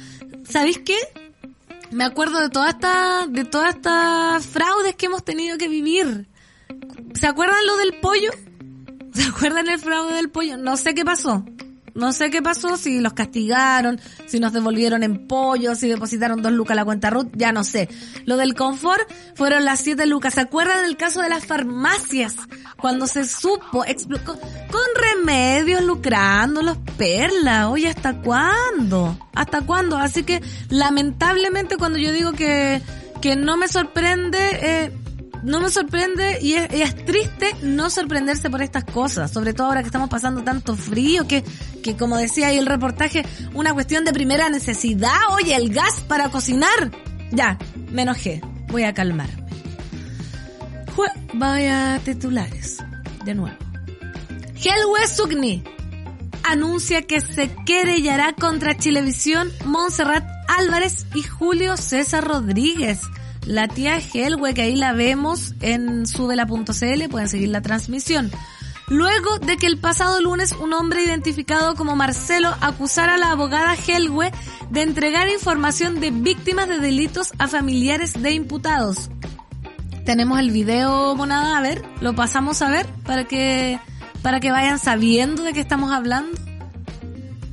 [0.47, 0.97] ¿Sabéis qué?
[1.91, 6.27] Me acuerdo de toda esta, de todas estas fraudes que hemos tenido que vivir.
[7.13, 8.31] ¿Se acuerdan lo del pollo?
[9.13, 10.57] ¿Se acuerdan el fraude del pollo?
[10.57, 11.45] No sé qué pasó.
[11.97, 16.51] No sé qué pasó, si los castigaron, si nos devolvieron en pollo, si depositaron dos
[16.51, 17.89] lucas a la cuenta Ruth, ya no sé.
[18.25, 19.01] Lo del confort
[19.33, 20.35] fueron las siete lucas.
[20.35, 22.35] ¿Se acuerdan del caso de las farmacias?
[22.77, 24.81] Cuando se supo, explicó, con
[25.15, 27.65] remedios lucrando los perlas.
[27.65, 29.17] Oye, ¿hasta cuándo?
[29.33, 29.97] ¿Hasta cuándo?
[29.97, 32.79] Así que, lamentablemente, cuando yo digo que,
[33.21, 34.96] que no me sorprende, eh,
[35.47, 39.81] no me sorprende y es, es triste no sorprenderse por estas cosas, sobre todo ahora
[39.81, 41.43] que estamos pasando tanto frío, que,
[41.81, 46.29] que como decía ahí el reportaje, una cuestión de primera necesidad, oye, el gas para
[46.29, 46.91] cocinar.
[47.31, 47.57] Ya,
[47.91, 49.47] me enojé, voy a calmarme.
[51.33, 52.77] Vaya titulares,
[53.23, 53.55] de nuevo.
[54.55, 55.63] Helwe Sugni
[56.43, 63.01] anuncia que se querellará contra Chilevisión, Montserrat Álvarez y Julio César Rodríguez.
[63.47, 68.29] La tía Helwe, que ahí la vemos en subela.cl, pueden seguir la transmisión.
[68.89, 73.73] Luego de que el pasado lunes un hombre identificado como Marcelo acusara a la abogada
[73.75, 74.31] Helwe
[74.69, 79.09] de entregar información de víctimas de delitos a familiares de imputados.
[80.05, 83.79] Tenemos el video, Monada, a ver, lo pasamos a ver para que,
[84.21, 86.37] para que vayan sabiendo de qué estamos hablando.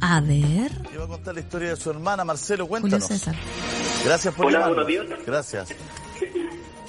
[0.01, 0.73] A ver,
[1.17, 3.07] contar la historia de su hermana, Marcelo, Julio cuéntanos.
[3.09, 3.35] César.
[4.05, 4.85] Gracias por Hola, llamarnos.
[4.87, 5.27] buenos días.
[5.27, 5.75] Gracias.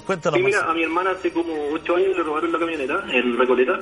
[0.06, 0.74] Cuéntanos, Sí, mira, a Marcelo.
[0.76, 3.80] mi hermana hace como ocho años le robaron la camioneta en Recoleta.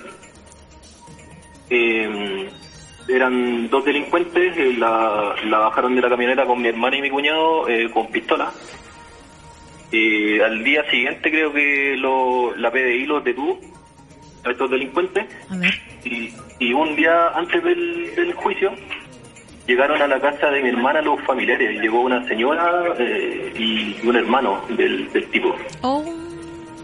[1.70, 2.50] Eh,
[3.08, 7.10] eran dos delincuentes, eh, la, la bajaron de la camioneta con mi hermana y mi
[7.10, 8.52] cuñado eh, con pistola.
[9.92, 13.60] Eh, al día siguiente creo que lo, la PDI los detuvo
[14.44, 15.74] a estos delincuentes A ver.
[16.04, 18.72] y, y un día antes del, del juicio
[19.68, 21.82] llegaron a la casa de mi hermana los familiares.
[21.82, 25.56] Llegó una señora eh, y un hermano del, del tipo.
[25.82, 26.04] Oh,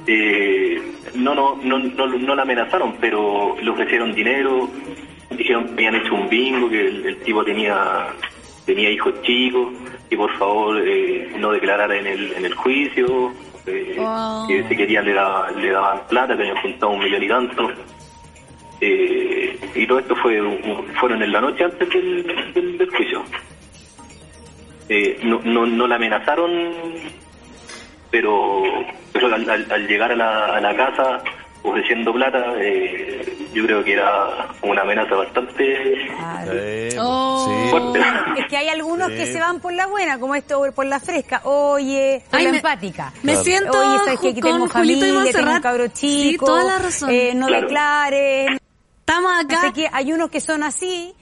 [0.07, 0.81] Eh,
[1.15, 4.67] no, no, no, no, no la amenazaron, pero le ofrecieron dinero,
[5.29, 8.07] dijeron que habían hecho un bingo, que el, el tipo tenía
[8.65, 9.67] tenía hijos chicos,
[10.09, 13.31] y por favor eh, no declarara en el, en el juicio,
[13.67, 14.47] eh, Wow.
[14.47, 17.71] que si querían le, daba- le daban plata, que habían juntado un millón y tanto.
[18.81, 20.39] Eh, y todo esto fue
[20.99, 23.23] fueron en la noche antes del, del, del juicio.
[24.87, 26.51] Eh, no, no, no la amenazaron,
[28.09, 28.63] pero,
[29.13, 31.21] pero al, al- al llegar a la, a la casa
[31.61, 33.21] ofreciendo plata, eh,
[33.53, 36.07] yo creo que era una amenaza bastante
[36.49, 37.93] Sí, Oh.
[38.37, 39.15] Es que hay algunos Sí.
[39.17, 41.41] que se van por la buena, como esto por la fresca.
[41.43, 43.13] Oye, por Ay, la me- empática.
[43.23, 43.43] me Claro.
[43.43, 46.45] siento Oye, sabes que aquí con tengo Julito y familia, tengo un cabro Sí, chico.
[46.47, 47.09] toda la razón.
[47.11, 47.61] eh, no Claro.
[47.63, 48.58] declares.
[49.09, 49.61] Estamos acá.
[49.63, 51.15] Así que hay unos que son así.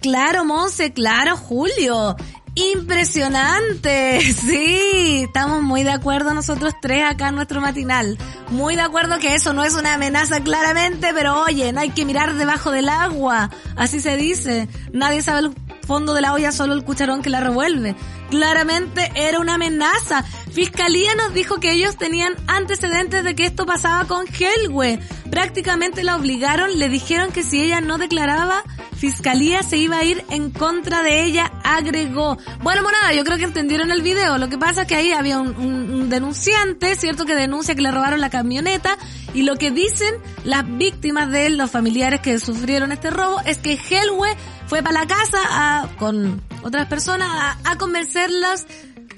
[0.00, 2.16] Claro, Monse, claro, Julio.
[2.56, 4.20] Impresionante.
[4.42, 8.18] Sí, estamos muy de acuerdo nosotros tres acá en nuestro matinal.
[8.48, 12.04] Muy de acuerdo que eso no es una amenaza claramente, pero oye, no hay que
[12.04, 13.50] mirar debajo del agua.
[13.76, 14.68] Así se dice.
[14.92, 15.50] Nadie sabe
[15.86, 17.94] fondo de la olla, solo el cucharón que la revuelve.
[18.30, 20.22] Claramente era una amenaza.
[20.52, 24.98] Fiscalía nos dijo que ellos tenían antecedentes de que esto pasaba con Helwe.
[25.30, 28.62] Prácticamente la obligaron, le dijeron que si ella no declaraba,
[28.96, 32.38] Fiscalía se iba a ir en contra de ella, agregó.
[32.62, 34.38] Bueno, monada, yo creo que entendieron el video.
[34.38, 37.24] Lo que pasa es que ahí había un, un- un denunciante, ¿cierto?
[37.24, 38.96] Que denuncia que le robaron la camioneta.
[39.34, 40.14] Y lo que dicen
[40.44, 45.00] las víctimas de él, los familiares que sufrieron este robo, es que Helwe fue para
[45.00, 48.66] la casa a- con otras personas a, a convencerlas.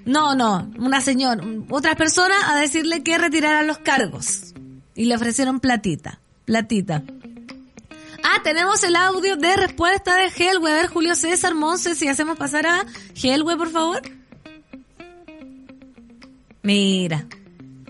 [0.04, 4.52] No, no, una señora, otras personas a decirle que retiraran los cargos.
[4.94, 7.02] Y le ofrecieron platita, platita.
[8.22, 10.70] Ah, tenemos el audio de respuesta de Helwe.
[10.72, 12.84] A ver, Julio César Monse, si hacemos pasar a
[13.20, 14.00] Helwe, por favor.
[16.62, 17.26] Mira,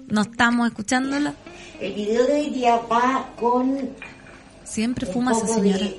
[0.08, 1.34] no estamos escuchándola.
[1.80, 3.78] El video de hoy día va con
[4.64, 5.78] Siempre fuma esa señora.
[5.78, 5.98] de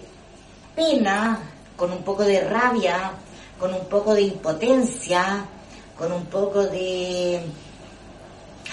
[0.76, 1.40] pena,
[1.76, 3.12] con un poco de rabia,
[3.60, 5.46] con un poco de impotencia,
[5.98, 7.42] con un poco de...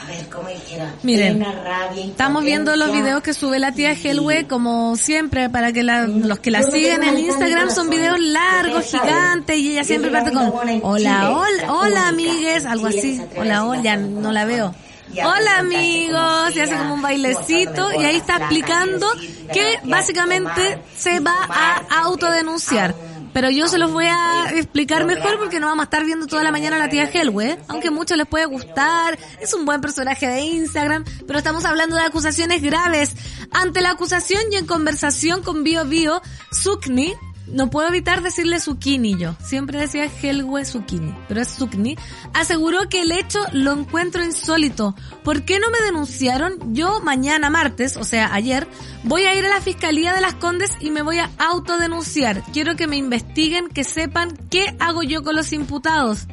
[0.03, 0.93] A ver, ¿cómo dijera?
[1.05, 5.73] Miren, Pena, rabia, Estamos viendo los videos que sube la tía Helwe, como siempre, para
[5.73, 10.11] que la- los que la siguen en Instagram son videos largos, gigantes, y ella siempre
[10.11, 10.51] parte con,
[10.83, 14.75] hola, hola, la hola, amigues, algo así, hola, hola, ya no la veo.
[15.11, 19.07] Hola amigos, y hace como un bailecito y ahí está explicando
[19.53, 22.95] que básicamente se va a frente autodenunciar.
[23.33, 26.43] Pero yo se los voy a explicar mejor porque no vamos a estar viendo toda
[26.43, 29.81] la mañana a la tía Helwe, aunque a muchos les puede gustar, es un buen
[29.81, 33.15] personaje de Instagram, pero estamos hablando de acusaciones graves.
[33.51, 37.15] Ante la acusación y en conversación con Bio Bio, Sukni,
[37.47, 41.97] no puedo evitar decirle Zucchini yo, siempre decía Helwe Zucchini, pero es Sukni,
[42.35, 44.95] aseguró que el hecho lo encuentro insólito.
[45.25, 46.75] ¿Por qué no me denunciaron?
[46.75, 48.67] Yo mañana martes, o sea ayer,
[49.05, 52.43] voy a ir a la Fiscalía de las Condes y me voy a autodenunciar.
[52.53, 56.27] Quiero que me investiguen, que sepan qué hago yo con los imputados.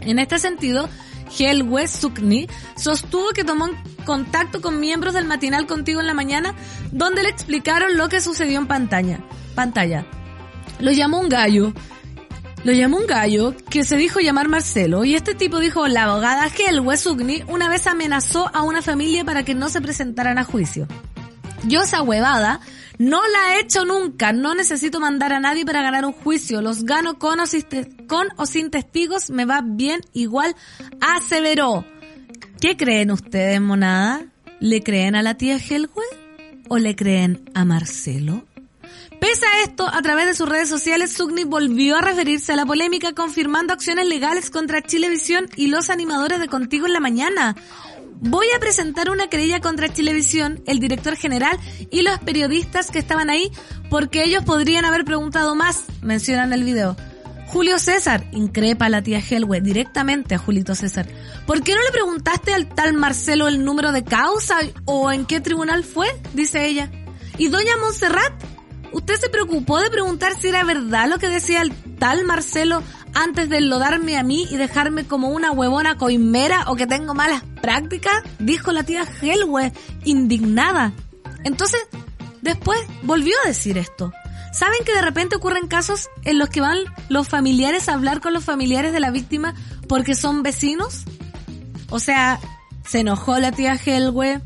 [0.00, 0.88] En este sentido,
[1.38, 3.68] Helwe Sukni sostuvo que tomó
[4.06, 6.54] contacto con miembros del matinal contigo en la mañana,
[6.92, 9.20] donde le explicaron lo que sucedió en pantalla.
[9.54, 10.06] pantalla.
[10.80, 11.72] Lo llamó un gallo.
[12.64, 16.48] Lo llamó un gallo que se dijo llamar Marcelo y este tipo dijo la abogada
[16.48, 20.88] Helwe Sukni una vez amenazó a una familia para que no se presentaran a juicio.
[21.64, 22.60] Yo esa huevada
[22.98, 24.32] no la he hecho nunca.
[24.32, 26.60] No necesito mandar a nadie para ganar un juicio.
[26.60, 27.62] Los gano con o sin,
[28.08, 29.30] con o sin testigos.
[29.30, 30.56] Me va bien igual.
[31.00, 31.84] Aseveró.
[32.60, 34.24] ¿Qué creen ustedes, monada?
[34.58, 36.04] ¿Le creen a la tía Helwe?
[36.68, 38.47] ¿O le creen a Marcelo?
[39.20, 42.66] Pese a esto, a través de sus redes sociales, Sugni volvió a referirse a la
[42.66, 47.56] polémica confirmando acciones legales contra Chilevisión y los animadores de Contigo en la Mañana.
[48.20, 51.58] Voy a presentar una querella contra Chilevisión, el director general
[51.90, 53.50] y los periodistas que estaban ahí
[53.90, 56.96] porque ellos podrían haber preguntado más, menciona en el video.
[57.48, 61.08] Julio César, increpa a la tía Helwe directamente a Julito César.
[61.46, 65.40] ¿Por qué no le preguntaste al tal Marcelo el número de causa o en qué
[65.40, 66.08] tribunal fue?
[66.34, 66.90] Dice ella.
[67.38, 68.32] ¿Y doña Montserrat?
[68.92, 72.82] ¿Usted se preocupó de preguntar si era verdad lo que decía el tal Marcelo
[73.14, 77.42] antes de enlodarme a mí y dejarme como una huevona coimera o que tengo malas
[77.60, 78.22] prácticas?
[78.38, 79.72] Dijo la tía Helwe,
[80.04, 80.92] indignada.
[81.44, 81.80] Entonces,
[82.42, 84.12] después volvió a decir esto.
[84.52, 88.32] ¿Saben que de repente ocurren casos en los que van los familiares a hablar con
[88.32, 89.54] los familiares de la víctima
[89.88, 91.04] porque son vecinos?
[91.90, 92.40] O sea,
[92.86, 94.40] se enojó la tía Helwe.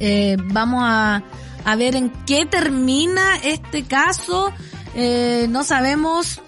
[0.00, 1.22] Eh, vamos a,
[1.70, 4.50] a ver en qué termina este caso.
[4.94, 6.40] Eh, no sabemos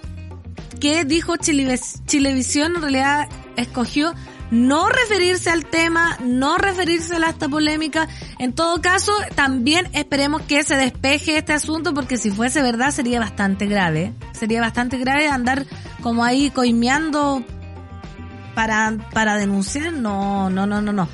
[0.79, 2.75] qué dijo Chilevis- Chilevisión.
[2.75, 4.15] En realidad escogió
[4.49, 8.07] no referirse al tema, no referirse a esta polémica.
[8.39, 13.19] En todo caso, también esperemos que se despeje este asunto porque si fuese verdad sería
[13.19, 14.13] bastante grave.
[14.33, 15.67] Sería bastante grave andar
[16.01, 17.43] como ahí coimeando
[18.55, 19.93] para, para denunciar.
[19.93, 21.07] No, no, no, no, no.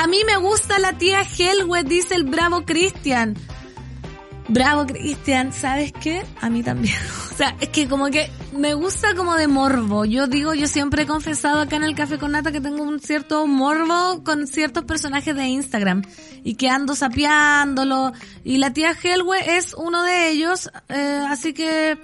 [0.00, 3.34] A mí me gusta la tía Helwe, dice el bravo Cristian.
[4.46, 6.22] Bravo Cristian, ¿sabes qué?
[6.40, 6.94] A mí también.
[7.32, 10.04] O sea, es que como que me gusta como de morbo.
[10.04, 12.98] Yo digo, yo siempre he confesado acá en el Café con Nata que tengo un
[12.98, 16.02] cierto morbo con ciertos personajes de Instagram
[16.42, 18.12] y que ando sapeándolo.
[18.42, 21.96] Y la tía Helwe es uno de ellos, eh, así que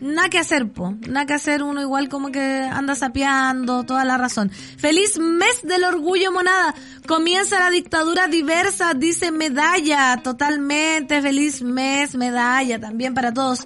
[0.00, 0.94] nada que hacer, po.
[1.08, 4.50] Nada que hacer, uno igual como que anda sapeando, toda la razón.
[4.50, 6.74] Feliz mes del orgullo, monada.
[7.06, 10.20] Comienza la dictadura diversa, dice medalla.
[10.22, 13.64] Totalmente, feliz mes, medalla, también para todos.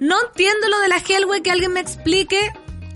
[0.00, 2.38] No entiendo lo de la Helwe, que alguien me explique.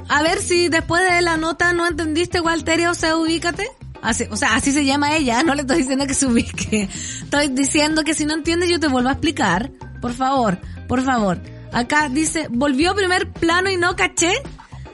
[0.09, 3.67] A ver si después de la nota no entendiste, Walteria, o sea, ubícate.
[4.03, 6.89] Así, o sea, así se llama ella, no le estoy diciendo que se ubique.
[7.23, 9.71] Estoy diciendo que si no entiendes yo te vuelvo a explicar.
[10.01, 11.41] Por favor, por favor.
[11.77, 14.33] Acá dice, volvió primer plano y no caché.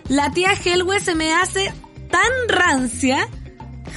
[0.08, 1.72] La tía Helwe se me hace
[2.10, 3.28] tan rancia.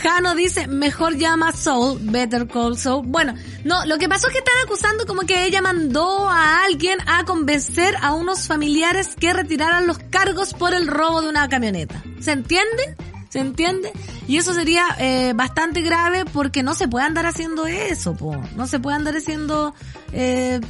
[0.04, 3.08] Jano dice, mejor llama Soul, Better Call Soul.
[3.08, 7.00] Bueno, no, lo que pasó es que están acusando como que ella mandó a alguien
[7.08, 12.04] a convencer a unos familiares que retiraran los cargos por el robo de una camioneta.
[12.20, 12.96] ¿Se entiende?
[13.30, 13.92] ¿Se entiende?
[14.28, 18.40] Y eso sería eh, bastante grave porque no se puede andar haciendo eso, po.
[18.56, 19.74] No se puede andar haciendo
[20.14, 20.62] eh,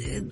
[0.00, 0.22] eh,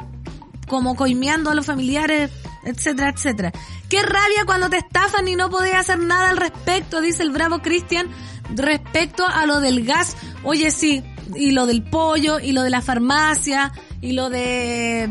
[0.71, 2.31] como coimeando a los familiares,
[2.62, 3.53] etcétera, etcétera.
[3.89, 7.59] Qué rabia cuando te estafan y no podés hacer nada al respecto, dice el bravo
[7.59, 8.07] Cristian,
[8.55, 10.16] respecto a lo del gas.
[10.45, 11.03] Oye, sí,
[11.35, 15.11] y lo del pollo, y lo de la farmacia, y lo de...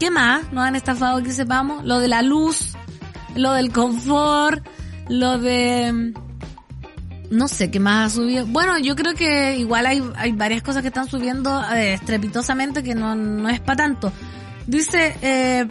[0.00, 1.84] ¿Qué más nos han estafado que sepamos?
[1.84, 2.72] Lo de la luz,
[3.36, 4.66] lo del confort,
[5.10, 6.14] lo de...
[7.30, 8.46] no sé qué más ha subido.
[8.46, 12.94] Bueno, yo creo que igual hay, hay varias cosas que están subiendo eh, estrepitosamente que
[12.94, 14.10] no, no es para tanto.
[14.66, 15.66] Dice, eh,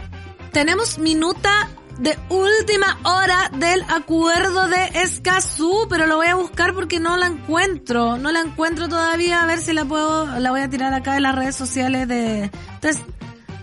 [0.51, 1.69] tenemos minuta
[1.99, 7.27] de última hora del acuerdo de Escazú, pero lo voy a buscar porque no la
[7.27, 8.17] encuentro.
[8.17, 11.23] No la encuentro todavía, a ver si la puedo, la voy a tirar acá en
[11.23, 12.49] las redes sociales de...
[12.81, 12.87] Tú-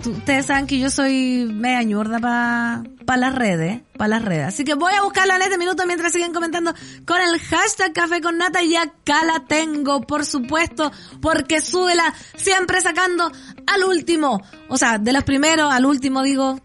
[0.04, 4.48] ustedes saben que yo soy media ñurda para pa las redes, para las redes.
[4.48, 6.72] Así que voy a buscarla en este minuto mientras siguen comentando
[7.06, 10.90] con el hashtag Café con Nata y acá la tengo, por supuesto,
[11.20, 13.30] porque súbela siempre sacando
[13.66, 14.40] al último.
[14.68, 16.60] O sea, de los primeros al último digo,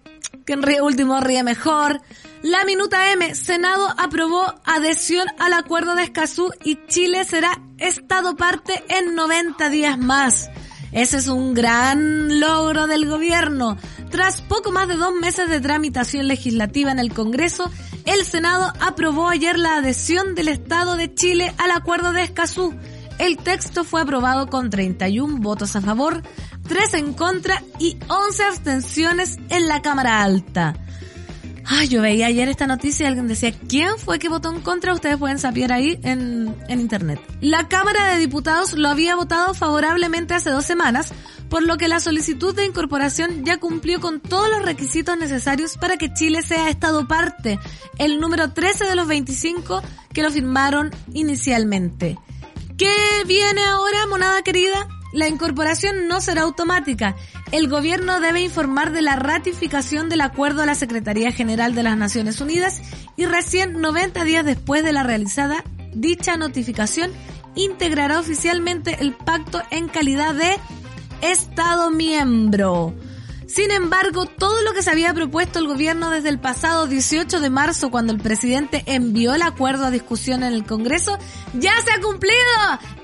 [0.45, 2.01] quien ríe último ríe mejor.
[2.41, 8.83] La minuta M, Senado aprobó adhesión al acuerdo de Escazú y Chile será Estado parte
[8.87, 10.49] en 90 días más.
[10.95, 13.77] Ese es un gran logro del gobierno.
[14.09, 17.69] Tras poco más de dos meses de tramitación legislativa en el Congreso,
[18.05, 22.73] el Senado aprobó ayer la adhesión del Estado de Chile al acuerdo de Escazú.
[23.17, 26.23] El texto fue aprobado con 31 votos a favor,
[26.65, 30.75] 3 en contra y 11 abstenciones en la Cámara Alta.
[31.67, 34.93] Ay, yo veía ayer esta noticia y alguien decía, ¿quién fue que votó en contra?
[34.93, 37.19] Ustedes pueden saber ahí en, en internet.
[37.41, 41.11] La Cámara de Diputados lo había votado favorablemente hace dos semanas,
[41.49, 45.97] por lo que la solicitud de incorporación ya cumplió con todos los requisitos necesarios para
[45.97, 47.59] que Chile sea Estado parte,
[47.97, 49.81] el número 13 de los 25
[50.13, 52.17] que lo firmaron inicialmente.
[52.77, 52.93] ¿Qué
[53.25, 54.87] viene ahora, monada querida?
[55.13, 57.15] La incorporación no será automática.
[57.55, 61.95] El gobierno debe informar de la ratificación del acuerdo a la Secretaría General de las
[61.95, 62.81] Naciones Unidas
[63.15, 67.13] y recién 90 días después de la realizada dicha notificación
[67.55, 70.57] integrará oficialmente el pacto en calidad de
[71.21, 72.93] Estado miembro.
[73.47, 77.49] Sin embargo, todo lo que se había propuesto el gobierno desde el pasado 18 de
[77.49, 81.17] marzo, cuando el presidente envió el acuerdo a discusión en el Congreso,
[81.53, 82.35] ya se ha cumplido.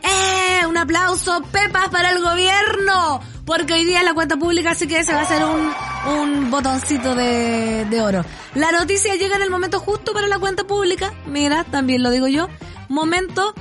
[0.03, 0.65] ¡Eh!
[0.65, 3.21] Un aplauso, pepas para el gobierno.
[3.45, 5.71] Porque hoy día la cuenta pública, así que ese va a ser un,
[6.19, 8.23] un botoncito de, de oro.
[8.55, 11.13] La noticia llega en el momento justo para la cuenta pública.
[11.25, 12.47] Mira, también lo digo yo.
[12.87, 13.53] Momento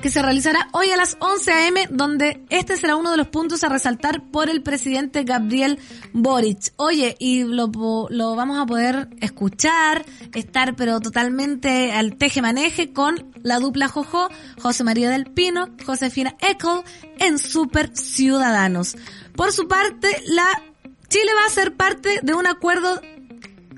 [0.00, 3.62] que se realizará hoy a las 11 a.m., donde este será uno de los puntos
[3.62, 5.78] a resaltar por el presidente Gabriel
[6.12, 6.72] Boric.
[6.76, 7.70] Oye, y lo,
[8.08, 14.28] lo vamos a poder escuchar, estar pero totalmente al teje-maneje con la dupla Jojo,
[14.60, 16.82] José María del Pino, Josefina Eckel,
[17.18, 18.96] en Super Ciudadanos.
[19.36, 20.62] Por su parte, la
[21.08, 23.00] Chile va a ser parte de un acuerdo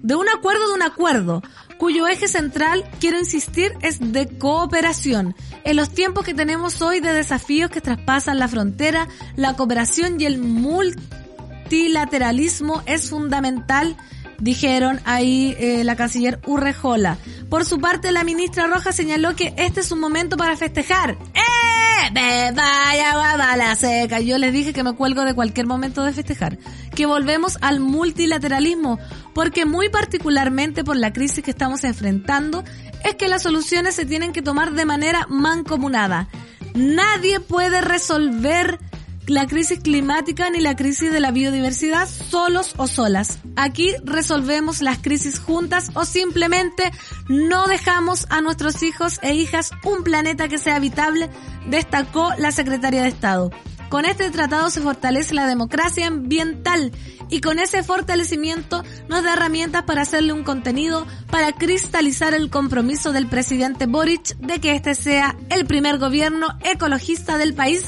[0.03, 1.43] de un acuerdo de un acuerdo,
[1.79, 5.35] cuyo eje central, quiero insistir, es de cooperación.
[5.65, 9.07] En los tiempos que tenemos hoy de desafíos que traspasan la frontera,
[9.37, 13.97] la cooperación y el multilateralismo es fundamental,
[14.43, 17.17] dijeron ahí eh, la canciller Urrejola.
[17.49, 21.17] Por su parte, la ministra Roja señaló que este es un momento para festejar.
[21.35, 22.11] ¡Eh!
[22.13, 24.19] ¡Me vaya guabala seca!
[24.19, 26.59] Yo les dije que me cuelgo de cualquier momento de festejar.
[26.95, 28.99] Que volvemos al multilateralismo,
[29.33, 32.65] porque muy particularmente por la crisis que estamos enfrentando,
[33.05, 36.29] es que las soluciones se tienen que tomar de manera mancomunada.
[36.75, 38.81] Nadie puede resolver
[39.27, 43.39] la crisis climática ni la crisis de la biodiversidad solos o solas.
[43.57, 46.91] Aquí resolvemos las crisis juntas o simplemente
[47.29, 51.31] no dejamos a nuestros hijos e hijas un planeta que sea habitable,
[51.69, 53.51] destacó la secretaria de Estado.
[53.89, 56.93] Con este tratado se fortalece la democracia ambiental
[57.29, 63.13] y con ese fortalecimiento nos da herramientas para hacerle un contenido para cristalizar el compromiso
[63.13, 67.85] del presidente Boric de que este sea el primer gobierno ecologista del país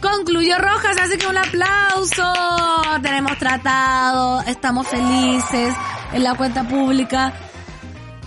[0.00, 2.32] Concluyó Rojas, así que un aplauso.
[3.02, 5.74] Tenemos tratado, estamos felices
[6.12, 7.34] en la cuenta pública.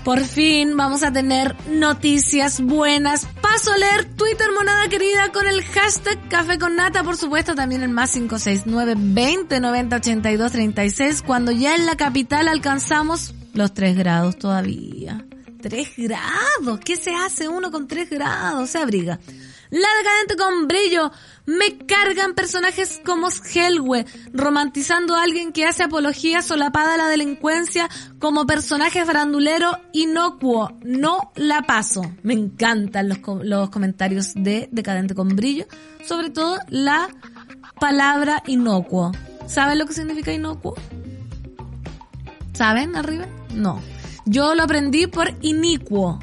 [0.03, 3.27] Por fin vamos a tener noticias buenas.
[3.39, 7.83] Paso a leer Twitter, monada querida, con el hashtag Café con Nata, por supuesto, también
[7.83, 13.95] el más 569 20 90 82 36, cuando ya en la capital alcanzamos los 3
[13.95, 15.23] grados todavía.
[15.61, 18.71] 3 grados, ¿qué se hace uno con 3 grados?
[18.71, 19.19] Se abriga.
[19.71, 21.11] La decadente con brillo.
[21.45, 27.89] Me cargan personajes como Helwe, romantizando a alguien que hace apología solapada a la delincuencia
[28.19, 30.77] como personaje farandulero inocuo.
[30.83, 32.01] No la paso.
[32.21, 35.65] Me encantan los, los comentarios de Decadente con brillo,
[36.05, 37.07] sobre todo la
[37.79, 39.13] palabra inocuo.
[39.47, 40.75] ¿Saben lo que significa inocuo?
[42.53, 43.25] ¿Saben arriba?
[43.53, 43.81] No.
[44.25, 46.19] Yo lo aprendí por inicuo.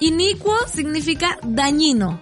[0.00, 2.20] Inicuo significa dañino.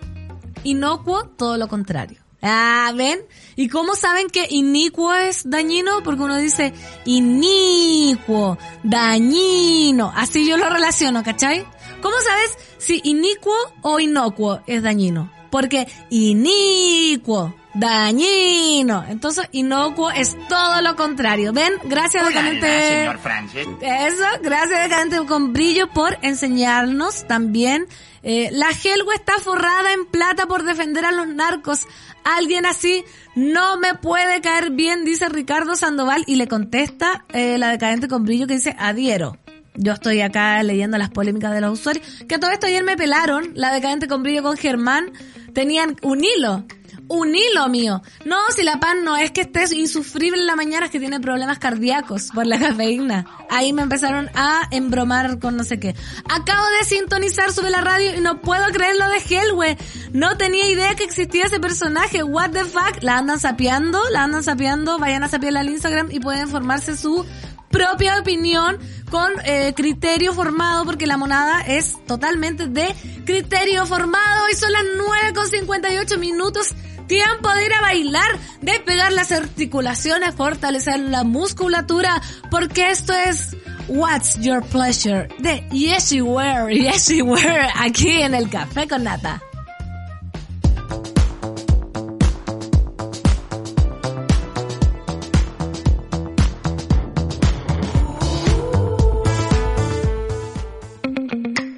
[0.69, 2.19] Inocuo, todo lo contrario.
[2.43, 3.21] Ah, ¿ven?
[3.57, 6.03] ¿Y cómo saben que inicuo es dañino?
[6.05, 10.13] Porque uno dice inicuo, dañino.
[10.15, 11.67] Así yo lo relaciono, ¿cachai?
[12.03, 15.33] ¿Cómo sabes si inicuo o inocuo es dañino?
[15.51, 19.05] Porque inicuo, dañino.
[19.09, 21.53] Entonces, inocuo es todo lo contrario.
[21.53, 21.73] ¿Ven?
[21.85, 22.99] Gracias, Decadente.
[22.99, 23.67] señor Francis.
[23.81, 27.89] Eso, gracias Decadente con brillo por enseñarnos también.
[28.23, 31.87] Eh, la Helwe está forrada en plata por defender a los narcos.
[32.25, 33.05] Alguien así
[33.35, 38.25] no me puede caer bien, dice Ricardo Sandoval y le contesta eh, la Decadente con
[38.25, 39.39] brillo que dice adhiero.
[39.81, 42.05] Yo estoy acá leyendo las polémicas de los usuarios.
[42.29, 43.53] Que todo esto ayer me pelaron.
[43.55, 45.13] La decadente con brillo con Germán.
[45.55, 46.65] Tenían un hilo.
[47.09, 48.03] Un hilo mío.
[48.27, 51.21] No, si la pan no es que estés insufrible en la mañana, es que tiene
[51.21, 53.27] problemas cardíacos por la cafeína.
[53.49, 55.95] Ahí me empezaron a embromar con no sé qué.
[56.29, 59.79] Acabo de sintonizar sobre la radio y no puedo creer lo de Hellwe.
[60.13, 62.23] No tenía idea que existía ese personaje.
[62.23, 63.03] What the fuck?
[63.03, 64.99] La andan sapeando, la andan sapeando.
[64.99, 67.25] Vayan a sapearla al Instagram y pueden formarse su
[67.71, 68.79] propia opinión
[69.11, 72.95] con eh, criterio formado porque la monada es totalmente de
[73.25, 76.75] criterio formado y son las 9 con 58 minutos
[77.09, 83.57] tiempo de ir a bailar despegar las articulaciones fortalecer la musculatura porque esto es
[83.89, 89.43] What's Your Pleasure de Yeshy Wear Yeshy Wear aquí en el Café con Nata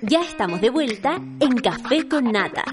[0.03, 2.64] Ya estamos de vuelta en Café con Nata.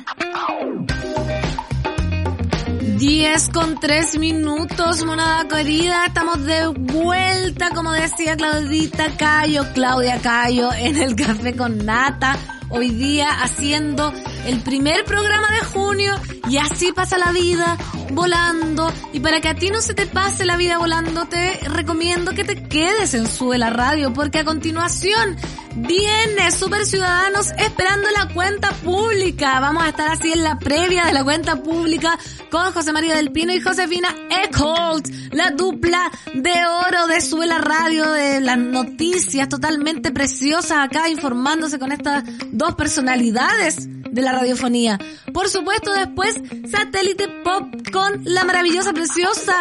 [2.98, 6.08] 10 con 3 minutos, monada querida.
[6.08, 12.36] Estamos de vuelta, como decía Claudita Cayo, Claudia Cayo, en el café con nata.
[12.70, 14.12] Hoy día haciendo
[14.48, 16.16] el primer programa de junio
[16.50, 17.78] y así pasa la vida
[18.18, 18.92] volando.
[19.14, 22.44] Y para que a ti no se te pase la vida volando, te recomiendo que
[22.44, 25.38] te quedes en Sube la Radio porque a continuación
[25.76, 29.60] viene Super Ciudadanos esperando la cuenta pública.
[29.60, 32.18] Vamos a estar así en la previa de la cuenta pública
[32.50, 34.10] con José María del Pino y Josefina
[34.44, 36.56] Eckholt, la dupla de
[36.88, 42.74] oro de Sube la Radio, de las noticias totalmente preciosas acá informándose con estas dos
[42.74, 43.88] personalidades
[44.18, 45.00] de la radiofonía.
[45.32, 49.54] Por supuesto, después Satélite Pop con la maravillosa, preciosa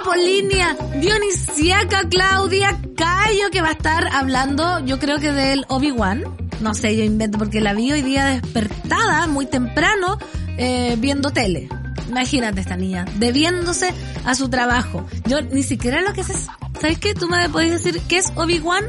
[0.00, 6.24] Apolínea Dionisiaca Claudia Cayo, que va a estar hablando, yo creo que del Obi-Wan.
[6.60, 10.18] No sé, yo invento porque la vi hoy día despertada muy temprano
[10.58, 11.68] eh, viendo tele.
[12.08, 13.94] Imagínate esta niña, debiéndose
[14.24, 15.06] a su trabajo.
[15.26, 16.34] Yo ni siquiera lo que eso.
[16.80, 17.14] ¿Sabes qué?
[17.14, 18.86] Tú me podés decir qué es Obi-Wan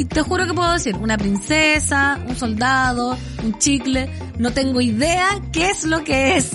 [0.00, 4.10] y te juro que puedo decir una princesa, un soldado, un chicle.
[4.38, 6.52] No tengo idea qué es lo que es.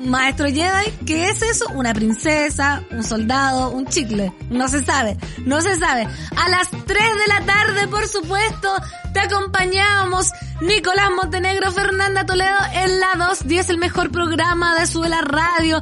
[0.00, 1.64] Maestro Jedi, ¿qué es eso?
[1.76, 4.32] Una princesa, un soldado, un chicle.
[4.50, 6.08] No se sabe, no se sabe.
[6.36, 8.68] A las 3 de la tarde, por supuesto,
[9.14, 15.20] te acompañamos Nicolás Montenegro, Fernanda Toledo en la 210, el mejor programa de Sube la
[15.20, 15.80] Radio.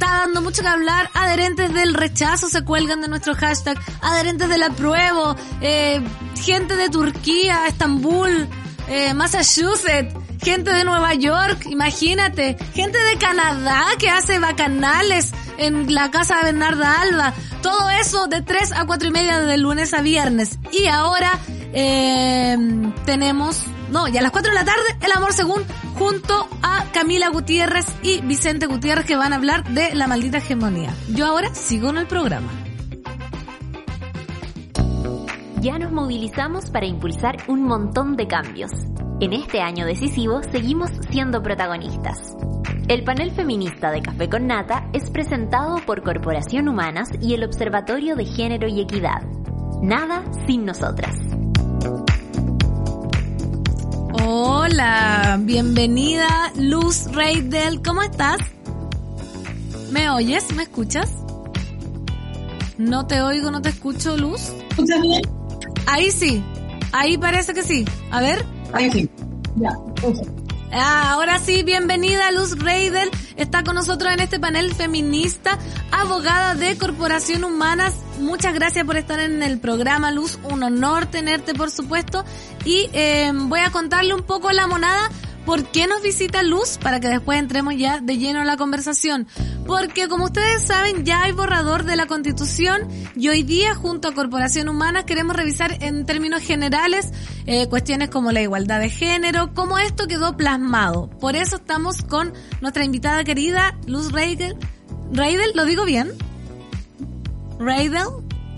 [0.00, 1.10] Está dando mucho que hablar.
[1.12, 3.78] Adherentes del rechazo se cuelgan de nuestro hashtag.
[4.00, 5.36] Adherentes del apruebo.
[5.60, 6.00] Eh,
[6.42, 8.48] gente de Turquía, Estambul,
[8.88, 10.14] eh, Massachusetts.
[10.42, 12.56] Gente de Nueva York, imagínate.
[12.72, 17.34] Gente de Canadá que hace bacanales en la casa de Bernarda Alba.
[17.60, 20.58] Todo eso de 3 a 4 y media de lunes a viernes.
[20.72, 21.38] Y ahora
[21.72, 22.56] eh,
[23.04, 25.62] tenemos, no, ya a las 4 de la tarde, El Amor Según,
[25.94, 30.94] junto a Camila Gutiérrez y Vicente Gutiérrez que van a hablar de la maldita hegemonía.
[31.14, 32.50] Yo ahora sigo en el programa.
[35.60, 38.70] Ya nos movilizamos para impulsar un montón de cambios.
[39.20, 42.34] En este año decisivo seguimos siendo protagonistas.
[42.88, 48.16] El panel feminista de Café con Nata es presentado por Corporación Humanas y el Observatorio
[48.16, 49.22] de Género y Equidad.
[49.82, 51.14] Nada sin nosotras.
[54.22, 58.38] Hola, bienvenida Luz Reidel, ¿cómo estás?
[59.90, 60.52] ¿Me oyes?
[60.54, 61.10] ¿Me escuchas?
[62.78, 64.52] No te oigo, no te escucho, Luz.
[64.70, 65.22] ¿Escuchas bien?
[65.86, 66.42] Ahí sí,
[66.92, 67.84] ahí parece que sí.
[68.10, 68.44] A ver.
[68.72, 69.10] Ahí sí.
[69.56, 69.70] Ya.
[70.02, 70.40] ok.
[70.72, 73.10] Ah, ahora sí, bienvenida Luz Reidel.
[73.36, 75.58] Está con nosotros en este panel feminista,
[75.90, 77.94] abogada de Corporación Humanas.
[78.20, 80.38] Muchas gracias por estar en el programa, Luz.
[80.44, 82.24] Un honor tenerte, por supuesto.
[82.64, 85.10] Y eh, voy a contarle un poco la monada
[85.46, 89.26] por qué nos visita Luz para que después entremos ya de lleno a la conversación.
[89.66, 94.14] Porque como ustedes saben, ya hay borrador de la Constitución y hoy día junto a
[94.14, 97.12] Corporación Humanas queremos revisar en términos generales
[97.46, 101.08] eh, cuestiones como la igualdad de género, cómo esto quedó plasmado.
[101.20, 104.56] Por eso estamos con nuestra invitada querida Luz Reidel.
[105.12, 106.12] Reidel, ¿lo digo bien?
[107.60, 108.08] Reidel.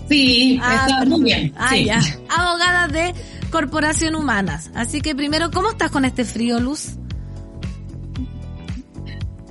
[0.09, 1.53] Sí, Ah, está muy bien.
[1.57, 1.85] Ah, sí.
[1.85, 2.01] ya.
[2.35, 3.13] Abogada de
[3.51, 4.71] Corporación Humanas.
[4.75, 6.93] Así que primero, ¿cómo estás con este frío, Luz?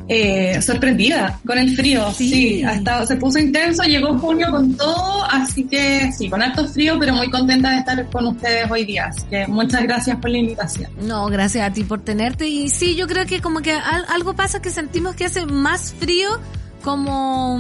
[0.09, 2.29] Eh, sorprendida con el frío, Sí.
[2.29, 2.63] sí.
[2.65, 7.15] hasta se puso intenso, llegó junio con todo, así que sí, con harto frío, pero
[7.15, 9.07] muy contenta de estar con ustedes hoy día.
[9.07, 10.91] Así que muchas gracias por la invitación.
[11.03, 12.47] No, gracias a ti por tenerte.
[12.49, 15.95] Y sí, yo creo que como que al- algo pasa que sentimos que hace más
[15.99, 16.29] frío
[16.83, 17.59] como,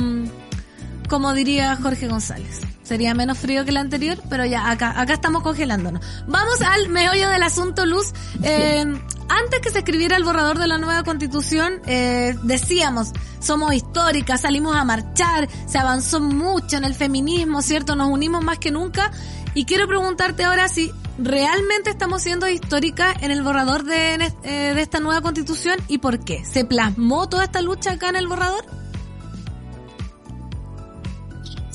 [1.12, 2.62] como diría Jorge González.
[2.84, 6.02] Sería menos frío que el anterior, pero ya acá, acá estamos congelándonos.
[6.26, 8.14] Vamos al meollo del asunto, Luz.
[8.42, 8.82] Eh,
[9.28, 14.74] antes que se escribiera el borrador de la nueva constitución, eh, decíamos, somos históricas, salimos
[14.74, 17.94] a marchar, se avanzó mucho en el feminismo, ¿cierto?
[17.94, 19.10] Nos unimos más que nunca.
[19.52, 24.80] Y quiero preguntarte ahora si realmente estamos siendo históricas en el borrador de, eh, de
[24.80, 26.42] esta nueva constitución y por qué.
[26.46, 28.64] ¿Se plasmó toda esta lucha acá en el borrador?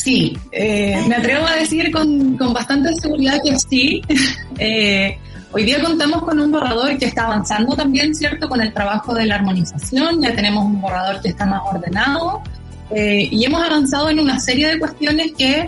[0.07, 4.01] Sí, eh, me atrevo a decir con, con bastante seguridad que sí.
[4.59, 5.15] Eh,
[5.51, 8.49] hoy día contamos con un borrador que está avanzando también, ¿cierto?
[8.49, 12.41] Con el trabajo de la armonización, ya tenemos un borrador que está más ordenado
[12.89, 15.67] eh, y hemos avanzado en una serie de cuestiones que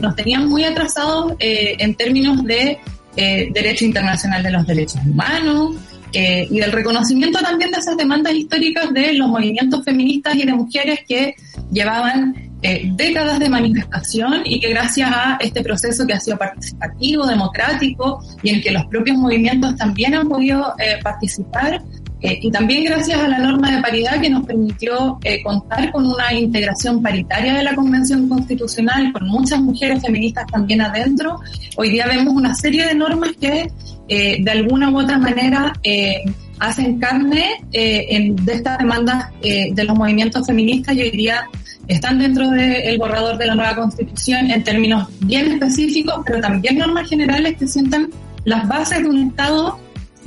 [0.00, 2.78] nos tenían muy atrasados en términos de
[3.16, 5.74] derecho internacional de los derechos humanos,
[6.12, 11.00] y del reconocimiento también de esas demandas históricas de los movimientos feministas y de mujeres
[11.08, 11.34] que
[11.72, 17.26] llevaban eh, décadas de manifestación y que gracias a este proceso que ha sido participativo,
[17.26, 21.82] democrático y en que los propios movimientos también han podido eh, participar
[22.24, 26.06] eh, y también gracias a la norma de paridad que nos permitió eh, contar con
[26.06, 31.38] una integración paritaria de la Convención Constitucional, con muchas mujeres feministas también adentro,
[31.76, 33.70] hoy día vemos una serie de normas que
[34.08, 36.22] eh, de alguna u otra manera eh,
[36.58, 41.44] hacen carne eh, en, de estas demandas eh, de los movimientos feministas y hoy día
[41.88, 47.08] están dentro del borrador de la nueva constitución en términos bien específicos, pero también normas
[47.08, 48.10] generales que sientan
[48.44, 49.78] las bases de un Estado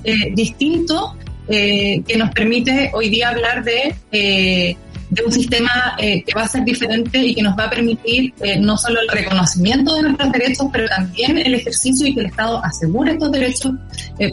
[0.03, 1.15] eh, distinto
[1.49, 4.75] eh, que nos permite hoy día hablar de, eh,
[5.09, 8.33] de un sistema eh, que va a ser diferente y que nos va a permitir
[8.59, 12.61] no solo el reconocimiento de nuestros derechos, pero también el ejercicio y que el Estado
[12.65, 13.71] asegure estos derechos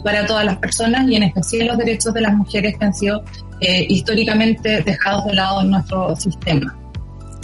[0.03, 3.23] para todas las personas y en especial los derechos de las mujeres que han sido
[3.61, 6.75] históricamente dejados de lado en nuestro sistema.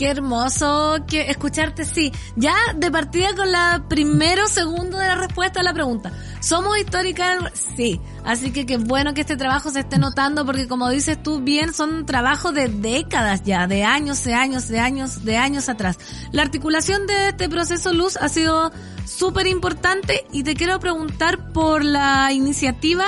[0.02, 2.12] Qué hermoso que escucharte, sí.
[2.36, 6.12] Ya de partida con la primero segundo de la respuesta a la pregunta.
[6.39, 7.38] ¿Somos históricas?
[7.78, 8.02] Sí.
[8.26, 11.72] Así que qué bueno que este trabajo se esté notando porque como dices tú bien,
[11.72, 15.99] son trabajos de décadas ya, de años, de años, de años, de años atrás.
[16.32, 18.72] La articulación de este proceso Luz ha sido
[19.06, 23.06] súper importante y te quiero preguntar por la iniciativa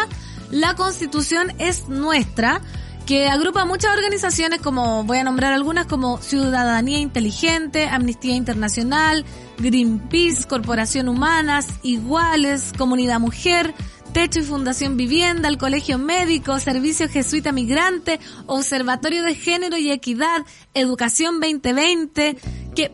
[0.52, 2.62] La Constitución es nuestra
[3.06, 9.26] que agrupa muchas organizaciones como, voy a nombrar algunas como Ciudadanía Inteligente, Amnistía Internacional,
[9.58, 13.74] Greenpeace, Corporación Humanas, Iguales, Comunidad Mujer,
[14.14, 20.46] Techo y Fundación Vivienda, el Colegio Médico, Servicio Jesuita Migrante, Observatorio de Género y Equidad,
[20.74, 22.38] Educación 2020,
[22.76, 22.94] que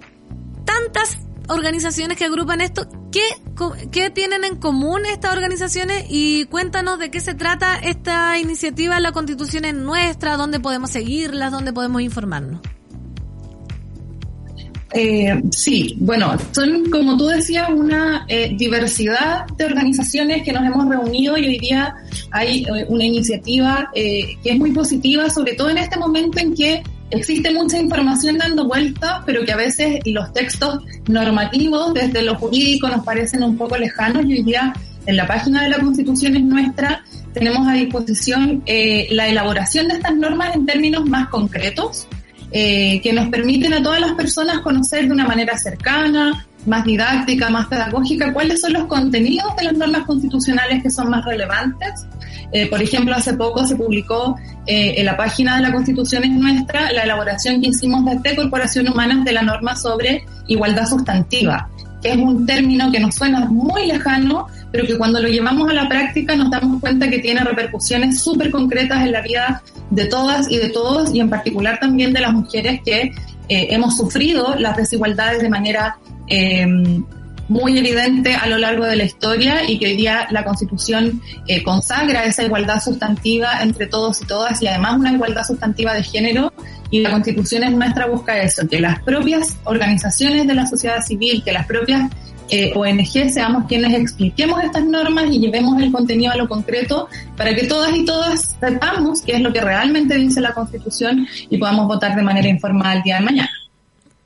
[0.65, 1.17] tantas
[1.49, 3.21] organizaciones que agrupan esto, ¿qué,
[3.91, 6.05] ¿qué tienen en común estas organizaciones?
[6.09, 11.51] Y cuéntanos de qué se trata esta iniciativa, la constitución es nuestra, dónde podemos seguirlas,
[11.51, 12.61] dónde podemos informarnos.
[14.91, 20.89] Eh, sí, bueno, son como tú decías una eh, diversidad de organizaciones que nos hemos
[20.89, 21.95] reunido y hoy día
[22.31, 26.55] hay eh, una iniciativa eh, que es muy positiva, sobre todo en este momento en
[26.55, 26.81] que
[27.11, 32.87] existe mucha información dando vueltas, pero que a veces los textos normativos desde lo jurídico
[32.87, 34.73] nos parecen un poco lejanos y hoy día
[35.05, 37.03] en la página de la Constitución es nuestra
[37.33, 42.07] tenemos a disposición eh, la elaboración de estas normas en términos más concretos
[42.51, 47.49] eh, que nos permiten a todas las personas conocer de una manera cercana, más didáctica,
[47.49, 52.07] más pedagógica, cuáles son los contenidos de las normas constitucionales que son más relevantes.
[52.51, 54.35] Eh, por ejemplo, hace poco se publicó
[54.65, 58.89] eh, en la página de la Constitución es nuestra la elaboración que hicimos desde Corporación
[58.89, 61.69] Humanas de la norma sobre igualdad sustantiva,
[62.01, 65.73] que es un término que nos suena muy lejano, pero que cuando lo llevamos a
[65.73, 70.49] la práctica nos damos cuenta que tiene repercusiones súper concretas en la vida de todas
[70.49, 74.75] y de todos, y en particular también de las mujeres que eh, hemos sufrido las
[74.75, 75.97] desigualdades de manera
[77.49, 81.63] muy evidente a lo largo de la historia y que hoy día la Constitución eh,
[81.63, 86.53] consagra esa igualdad sustantiva entre todos y todas y además una igualdad sustantiva de género
[86.91, 91.43] y la Constitución es nuestra busca eso, que las propias organizaciones de la sociedad civil,
[91.43, 92.09] que las propias
[92.51, 97.53] eh, ONG seamos quienes expliquemos estas normas y llevemos el contenido a lo concreto para
[97.53, 101.87] que todas y todas sepamos qué es lo que realmente dice la Constitución y podamos
[101.87, 103.58] votar de manera informada el día de mañana.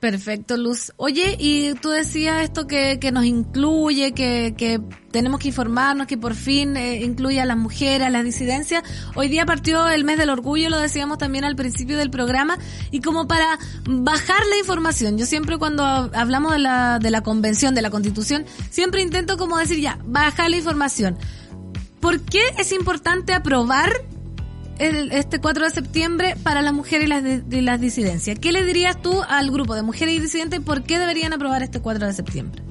[0.04, 0.92] Perfecto, Luz.
[0.98, 4.82] Oye, y tú decías esto que, que nos incluye, que, que
[5.12, 8.84] tenemos que informarnos, que por fin eh, incluye a las mujeres, a las disidencias.
[9.16, 12.58] Hoy día partió el mes del orgullo, lo decíamos también al principio del programa,
[12.92, 17.74] y como para bajar la información, yo siempre cuando hablamos de la, de la convención,
[17.74, 21.18] de la constitución, siempre intento como decir ya, bajar la información.
[22.02, 23.90] ¿Por qué es importante aprobar
[24.80, 28.40] el, este 4 de septiembre para las mujeres y las, y las disidencias.
[28.40, 31.80] ¿Qué le dirías tú al grupo de mujeres y disidentes por qué deberían aprobar este
[31.80, 32.64] 4 de septiembre?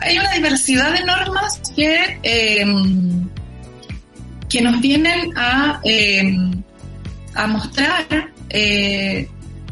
[0.00, 2.64] hay una diversidad de normas que, eh,
[4.48, 6.36] que nos vienen a, eh,
[7.34, 8.06] a mostrar
[8.50, 9.28] eh,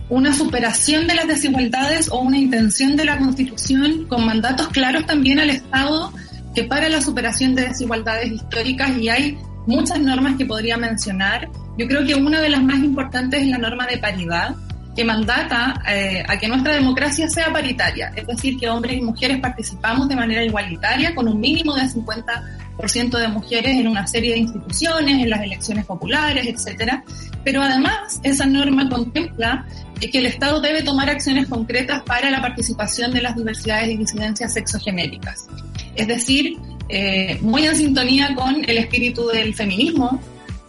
[0.08, 5.40] una superación de las desigualdades o una intención de la Constitución con mandatos claros también
[5.40, 6.12] al Estado
[6.56, 11.50] que para la superación de desigualdades históricas y hay muchas normas que podría mencionar.
[11.76, 14.56] Yo creo que una de las más importantes es la norma de paridad,
[14.96, 19.38] que mandata eh, a que nuestra democracia sea paritaria, es decir, que hombres y mujeres
[19.38, 24.38] participamos de manera igualitaria con un mínimo de 50% de mujeres en una serie de
[24.38, 27.04] instituciones, en las elecciones populares, etcétera.
[27.44, 29.66] Pero además esa norma contempla
[30.00, 34.54] que el Estado debe tomar acciones concretas para la participación de las diversidades y disidencias
[34.54, 35.48] sexogenéricas.
[35.96, 40.20] Es decir, eh, muy en sintonía con el espíritu del feminismo,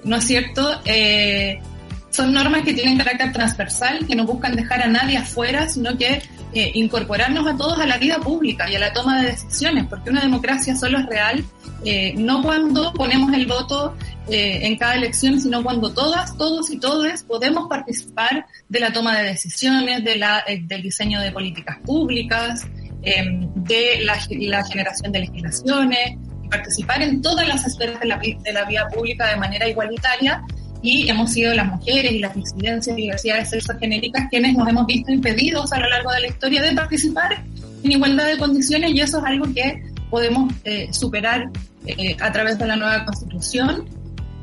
[0.03, 0.81] ¿no es cierto?
[0.85, 1.59] Eh,
[2.09, 6.23] son normas que tienen carácter transversal, que no buscan dejar a nadie afuera, sino que
[6.53, 10.09] eh, incorporarnos a todos a la vida pública y a la toma de decisiones, porque
[10.09, 11.45] una democracia solo es real
[12.17, 13.95] no cuando ponemos el voto
[14.27, 19.29] en cada elección, sino cuando todas, todos y todas podemos participar de la toma de
[19.29, 22.67] decisiones, de la, del diseño de políticas públicas,
[23.03, 23.23] eh,
[23.55, 28.53] de la, la generación de legislaciones, y participar en todas las esferas de la, de
[28.53, 30.41] la vida pública de manera igualitaria.
[30.81, 35.11] Y hemos sido las mujeres y las disidencias y diversidades sexogenéricas quienes nos hemos visto
[35.11, 37.43] impedidos a lo largo de la historia de participar
[37.83, 41.49] en igualdad de condiciones y eso es algo que podemos eh, superar
[41.85, 43.85] eh, a través de la nueva constitución.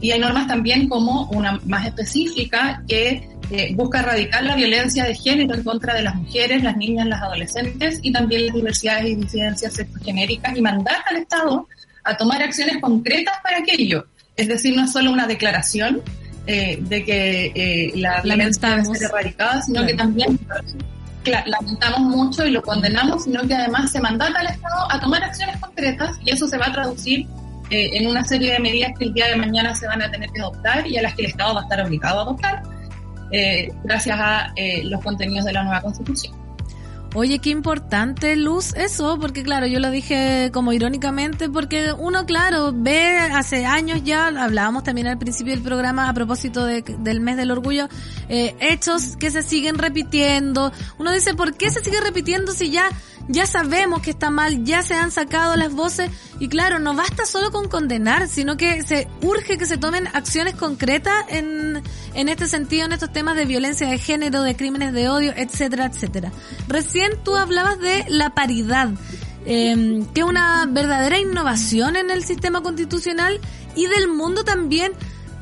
[0.01, 3.27] Y hay normas también como una más específica que
[3.57, 7.23] eh, busca erradicar la violencia de género en contra de las mujeres, las niñas, las
[7.23, 11.69] adolescentes y también las diversidades y disidencias sexogenéricas y mandar al Estado
[12.03, 14.07] a tomar acciones concretas para aquello.
[14.37, 16.03] Es decir, no es solo una declaración
[16.47, 19.87] eh, de que eh, la violencia debe ser erradicada, sino Claro.
[19.87, 20.39] que también
[21.47, 25.57] lamentamos mucho y lo condenamos, sino que además se mandata al Estado a tomar acciones
[25.59, 27.27] concretas y eso se va a traducir
[27.71, 30.29] eh, en una serie de medidas que el día de mañana se van a tener
[30.31, 32.63] que adoptar y a las que el Estado va a estar obligado a adoptar
[33.33, 36.35] eh, gracias a eh, los contenidos de la nueva Constitución.
[37.17, 42.73] Oye, qué importante, Luz, eso, porque claro, yo lo dije como irónicamente, porque uno, claro,
[42.75, 47.37] ve hace años ya, hablábamos también al principio del programa a propósito de- del mes
[47.37, 47.89] del orgullo,
[48.29, 50.73] eh, hechos que se siguen repitiendo.
[50.99, 52.89] Uno dice, ¿por qué se sigue repitiendo si ya,
[53.29, 56.11] ya sabemos que está mal, ya se han sacado las voces?
[56.41, 60.55] Y claro, no basta solo con condenar, sino que se urge que se tomen acciones
[60.55, 61.83] concretas en,
[62.15, 65.87] en este sentido, en estos temas de violencia de género, de crímenes de odio, etcétera,
[65.87, 66.33] etcétera.
[66.69, 68.91] Recién tú hablabas de la paridad,
[69.47, 73.41] eh, que es una verdadera innovación en el sistema constitucional
[73.77, 74.93] y del mundo también.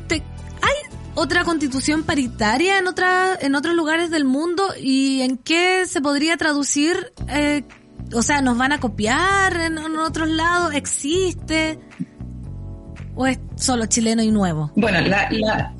[0.09, 0.23] Te-
[0.63, 6.01] ¿Hay otra constitución paritaria en, otra, en otros lugares del mundo y en qué se
[6.01, 7.13] podría traducir?
[7.29, 7.63] eh,
[8.15, 10.75] o sea, ¿nos van a copiar en, en otros lados?
[10.75, 11.79] ¿Existe?
[13.15, 14.71] ¿O es solo chileno y nuevo?
[14.77, 15.75] Bueno, la, la-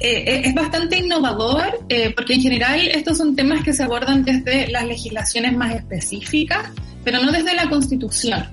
[0.00, 4.22] eh, eh, es bastante innovador eh, porque en general estos son temas que se abordan
[4.24, 6.70] desde las legislaciones más específicas,
[7.04, 8.46] pero no desde la Constitución.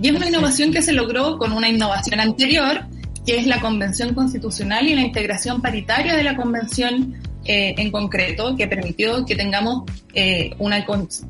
[0.00, 2.84] Y es una innovación que se logró con una innovación anterior,
[3.28, 7.14] que es la Convención Constitucional y la integración paritaria de la Convención
[7.44, 9.82] eh, en concreto, que permitió que tengamos
[10.14, 10.86] eh, una,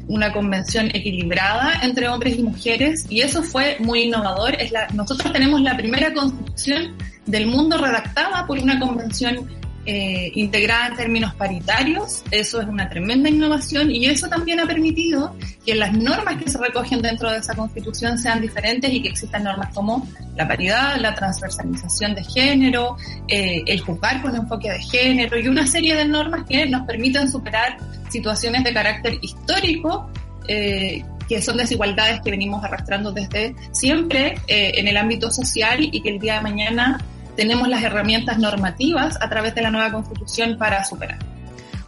[0.06, 4.54] una convención equilibrada entre hombres y mujeres, y eso fue muy innovador.
[4.62, 6.96] Es la, nosotros tenemos la primera constitución
[7.26, 9.48] del mundo redactada por una convención
[9.90, 12.22] eh, integrada en términos paritarios.
[12.30, 15.34] Eso es una tremenda innovación y eso también ha permitido
[15.64, 19.44] que las normas que se recogen dentro de esa constitución sean diferentes y que existan
[19.44, 25.38] normas como la paridad, la transversalización de género, eh, el juzgar con enfoque de género
[25.38, 27.78] y una serie de normas que nos permiten superar
[28.10, 30.10] situaciones de carácter histórico
[30.48, 36.02] eh, que son desigualdades que venimos arrastrando desde siempre eh, en el ámbito social y
[36.02, 37.00] que el día de mañana
[37.38, 41.20] tenemos las herramientas normativas a través de la nueva constitución para superar.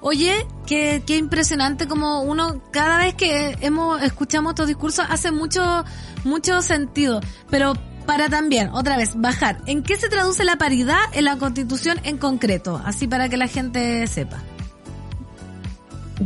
[0.00, 5.84] Oye, qué, qué impresionante como uno, cada vez que hemos, escuchamos estos discursos, hace mucho,
[6.22, 7.20] mucho sentido.
[7.50, 7.74] Pero
[8.06, 9.58] para también, otra vez, bajar.
[9.66, 12.80] ¿En qué se traduce la paridad en la constitución en concreto?
[12.84, 14.38] Así para que la gente sepa.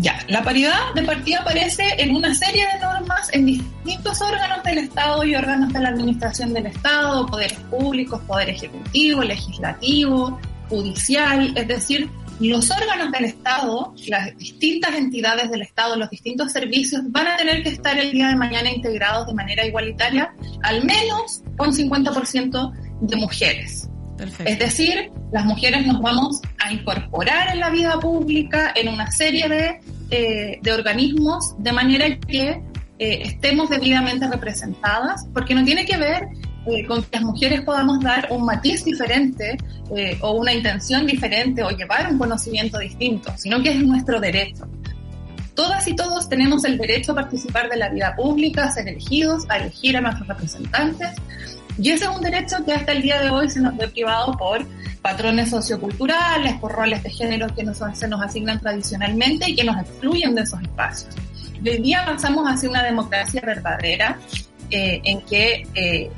[0.00, 4.78] Ya, la paridad de partida aparece en una serie de normas en distintos órganos del
[4.78, 11.68] Estado y órganos de la administración del Estado, poderes públicos, poder ejecutivo, legislativo, judicial, es
[11.68, 17.36] decir, los órganos del Estado, las distintas entidades del Estado, los distintos servicios van a
[17.36, 22.72] tener que estar el día de mañana integrados de manera igualitaria, al menos con 50%
[23.00, 23.88] de mujeres.
[24.18, 29.48] Es decir, las mujeres nos vamos a incorporar en la vida pública en una serie
[29.48, 32.62] de, eh, de organismos de manera que
[32.98, 36.28] eh, estemos debidamente representadas, porque no tiene que ver
[36.66, 39.56] eh, con que las mujeres podamos dar un matiz diferente
[40.20, 44.66] o una intención diferente o llevar un conocimiento distinto, sino que es nuestro derecho.
[45.54, 49.44] Todas y todos tenemos el derecho a participar de la vida pública, a ser elegidos,
[49.48, 51.10] a elegir a nuestros representantes,
[51.78, 54.32] y ese es un derecho que hasta el día de hoy se nos ve privado
[54.32, 54.66] por
[55.02, 59.78] patrones socioculturales, por roles de género que nos, se nos asignan tradicionalmente y que nos
[59.80, 61.14] excluyen de esos espacios.
[61.62, 64.18] Y hoy día avanzamos hacia una democracia verdadera
[64.70, 66.10] eh, en que eh,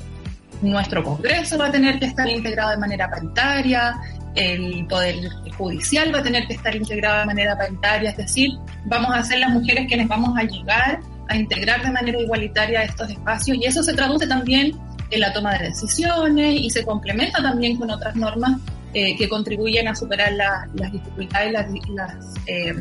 [0.63, 3.97] nuestro Congreso va a tener que estar integrado de manera paritaria,
[4.35, 5.17] el Poder
[5.57, 8.51] Judicial va a tener que estar integrado de manera paritaria, es decir,
[8.85, 13.11] vamos a ser las mujeres quienes vamos a llegar a integrar de manera igualitaria estos
[13.11, 14.79] espacios y eso se traduce también
[15.11, 18.61] en la toma de decisiones y se complementa también con otras normas
[18.95, 22.75] eh, que contribuyen a superar la- las dificultades y las, las, eh,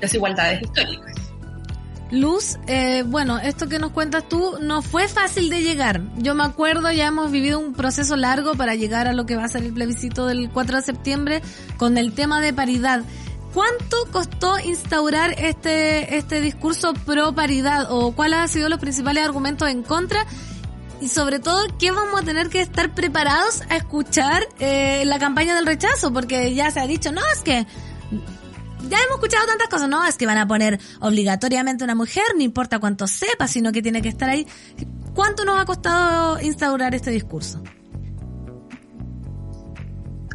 [0.00, 1.12] desigualdades históricas.
[2.12, 6.00] Luz, eh, bueno, esto que nos cuentas tú no fue fácil de llegar.
[6.18, 9.44] Yo me acuerdo, ya hemos vivido un proceso largo para llegar a lo que va
[9.44, 11.42] a ser el plebiscito del 4 de septiembre
[11.78, 13.02] con el tema de paridad.
[13.52, 19.68] ¿Cuánto costó instaurar este, este discurso pro paridad o cuáles han sido los principales argumentos
[19.68, 20.24] en contra?
[21.00, 25.54] Y sobre todo, ¿qué vamos a tener que estar preparados a escuchar eh, la campaña
[25.54, 26.12] del rechazo?
[26.12, 27.66] Porque ya se ha dicho, no, es que
[28.88, 32.42] ya hemos escuchado tantas cosas, no, es que van a poner obligatoriamente una mujer, no
[32.42, 34.46] importa cuánto sepa, sino que tiene que estar ahí.
[35.14, 37.62] ¿Cuánto nos ha costado instaurar este discurso?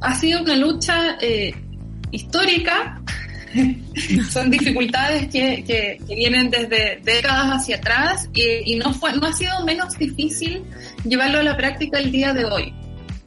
[0.01, 1.53] ha sido una lucha eh,
[2.11, 3.01] histórica.
[4.29, 9.27] Son dificultades que, que, que vienen desde décadas hacia atrás y, y no, fue, no
[9.27, 10.63] ha sido menos difícil
[11.03, 12.73] llevarlo a la práctica el día de hoy.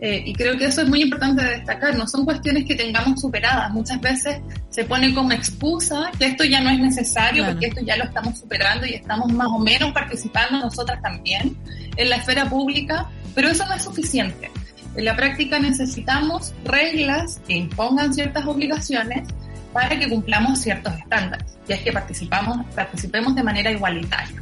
[0.01, 1.97] Eh, y creo que eso es muy importante de destacar.
[1.97, 3.71] No son cuestiones que tengamos superadas.
[3.73, 7.53] Muchas veces se pone como excusa que esto ya no es necesario Claro.
[7.53, 11.57] porque esto ya lo estamos superando y estamos más o menos participando nosotras también
[11.97, 14.51] en la esfera pública, pero eso no es suficiente.
[14.97, 19.27] En la práctica necesitamos reglas que impongan ciertas obligaciones
[19.75, 24.41] para que cumplamos ciertos estándares, y es que participamos, participemos de manera igualitaria.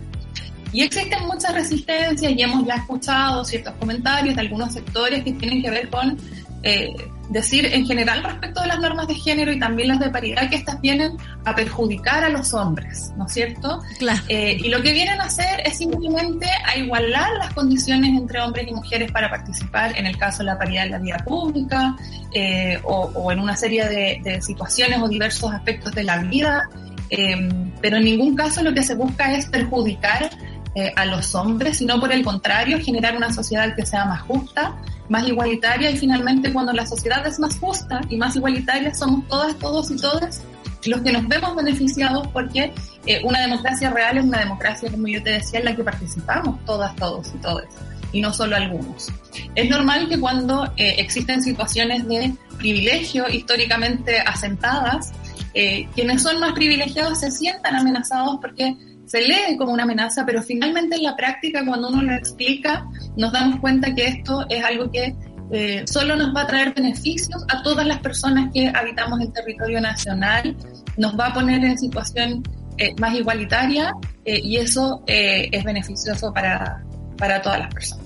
[0.73, 5.63] Y existen muchas resistencias y hemos ya escuchado ciertos comentarios de algunos sectores que tienen
[5.63, 6.19] que ver con
[6.63, 6.95] eh,
[7.29, 10.57] decir en general respecto de las normas de género y también las de paridad que
[10.57, 13.81] estas vienen a perjudicar a los hombres, ¿no es cierto?
[13.99, 14.23] Claro.
[14.29, 18.67] Eh, y lo que vienen a hacer es simplemente a igualar las condiciones entre hombres
[18.69, 21.97] y mujeres para participar, en el caso de la paridad en la vida pública,
[22.35, 26.69] eh, o, o en una serie de, de situaciones o diversos aspectos de la vida,
[27.15, 27.37] eh,
[27.83, 30.31] pero en ningún caso lo que se busca es perjudicar
[30.75, 34.75] eh, a los hombres, sino por el contrario, generar una sociedad que sea más justa,
[35.11, 39.55] más igualitaria y finalmente cuando la sociedad es más justa y más igualitaria somos todas,
[39.57, 40.41] todos y todas
[40.87, 42.73] los que nos vemos beneficiados porque
[43.05, 46.65] eh, una democracia real es una democracia, como yo te decía, en la que participamos
[46.65, 47.67] todas, todos y todas,
[48.11, 49.13] y no solo algunos.
[49.55, 55.13] Es normal que cuando eh, existen situaciones de privilegio históricamente asentadas,
[55.53, 58.75] quienes son más privilegiados se sientan amenazados porque
[59.13, 63.31] se lee como una amenaza, pero finalmente en la práctica, cuando uno lo explica, nos
[63.31, 65.15] damos cuenta que esto es algo que
[65.51, 69.83] eh, solo nos va a traer beneficios a todas las personas que habitamos el territorio
[69.83, 70.57] nacional,
[70.97, 72.43] nos va a poner en situación
[72.79, 73.93] eh, más igualitaria
[74.25, 76.83] eh, y eso eh, es beneficioso para,
[77.19, 78.02] para todas las personas.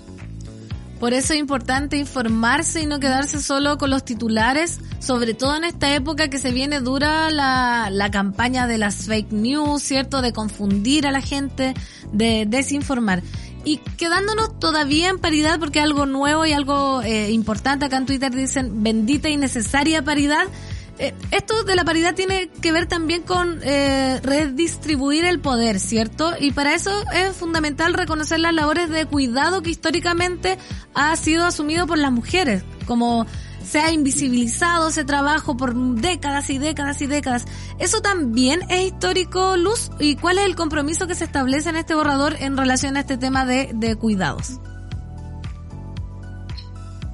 [1.01, 5.64] Por eso es importante informarse y no quedarse solo con los titulares, sobre todo en
[5.64, 10.22] esta época que se viene dura la, la campaña de las fake news, ¿cierto?
[10.22, 11.74] De confundir a la gente,
[12.12, 13.22] de desinformar.
[13.66, 18.32] Y quedándonos todavía en paridad, porque algo nuevo y algo eh, importante, acá en Twitter
[18.32, 20.47] dicen bendita y necesaria paridad.
[20.99, 26.32] Eh, esto de la paridad tiene que ver también con eh, redistribuir el poder, ¿cierto?
[26.38, 30.59] Y para eso es fundamental reconocer las labores de cuidado que históricamente
[30.94, 33.26] ha sido asumido por las mujeres, como
[33.62, 37.44] se ha invisibilizado ese trabajo por décadas y décadas y décadas.
[37.78, 39.90] ¿Eso también es histórico, Luz?
[39.99, 43.18] ¿Y cuál es el compromiso que se establece en este borrador en relación a este
[43.18, 44.61] tema de, de cuidados?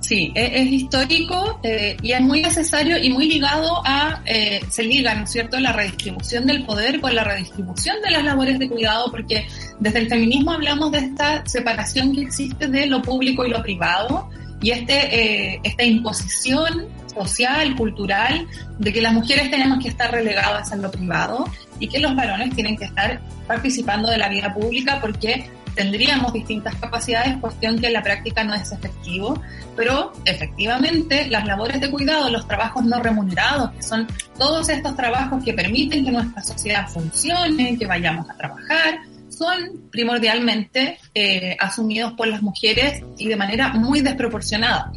[0.03, 4.83] Sí, e- es, histórico eh, y es muy necesario y muy ligado a, eh, se
[4.83, 8.69] liga, ¿no es cierto?, la redistribución del poder con la redistribución de las labores de
[8.69, 9.47] cuidado, porque
[9.79, 14.29] desde el feminismo hablamos de esta separación que existe de lo público y lo privado
[14.61, 18.47] y este, eh, esta imposición social, cultural,
[18.79, 21.45] de que las mujeres tenemos que estar relegadas en lo privado
[21.79, 26.75] y que los varones tienen que estar participando de la vida pública porque tendríamos distintas
[26.77, 29.41] capacidades, cuestión que en la práctica no es efectivo,
[29.77, 34.07] pero efectivamente las labores de cuidado, los trabajos no remunerados, que son
[34.39, 40.99] todos estos trabajos que permiten que nuestra sociedad funcione, que vayamos a trabajar, son primordialmente
[41.15, 44.93] eh, asumidos por las mujeres y de manera muy desproporcionada.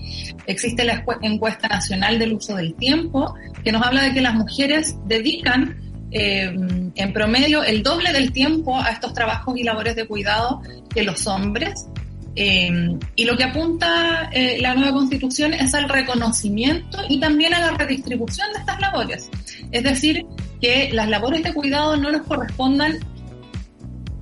[0.46, 4.98] Existe la encuesta nacional del uso del tiempo que nos habla de que las mujeres
[5.06, 6.54] dedican eh,
[6.96, 10.62] en promedio el doble del tiempo a estos trabajos y labores de cuidado
[10.94, 11.88] que los hombres.
[12.38, 12.70] Eh,
[13.16, 17.72] y lo que apunta eh, la nueva constitución es al reconocimiento y también a la
[17.78, 19.30] redistribución de estas labores.
[19.72, 20.26] Es decir,
[20.62, 22.98] que las labores de cuidado no nos correspondan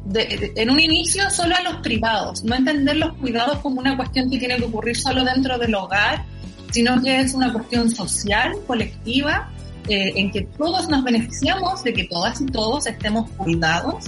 [0.06, 3.96] de- de- en un inicio solo a los privados, no entender los cuidados como una
[3.98, 6.24] cuestión que tiene que ocurrir solo dentro del hogar,
[6.72, 9.50] sino que es una cuestión social, colectiva,
[9.88, 14.06] eh, en que todos nos beneficiamos de que todas y todos estemos cuidados.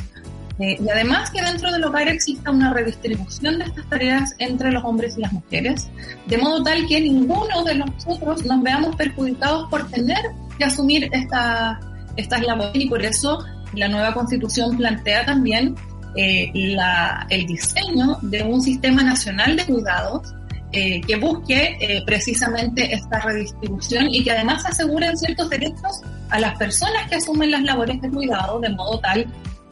[0.60, 4.84] eh, y además que dentro del hogar exista una redistribución de estas tareas entre los
[4.86, 5.90] hombres y las mujeres,
[6.28, 10.20] de modo tal que ninguno de nosotros nos veamos perjudicados por tener
[10.58, 11.78] que asumir esta,
[12.16, 15.76] estas labores y por eso la nueva constitución plantea también
[16.16, 20.34] eh, la- el diseño de un sistema nacional de cuidados
[20.72, 26.58] eh, que busque eh, precisamente esta redistribución y que además aseguren ciertos derechos a las
[26.58, 29.26] personas que asumen las labores de cuidado, de modo tal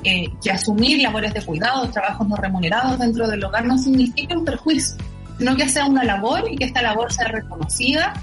[0.04, 4.46] eh, que asumir labores de cuidado, trabajos no remunerados dentro del hogar no significa un
[4.46, 4.98] perjuicio,
[5.38, 8.14] sino que sea una labor y que esta labor sea reconocida.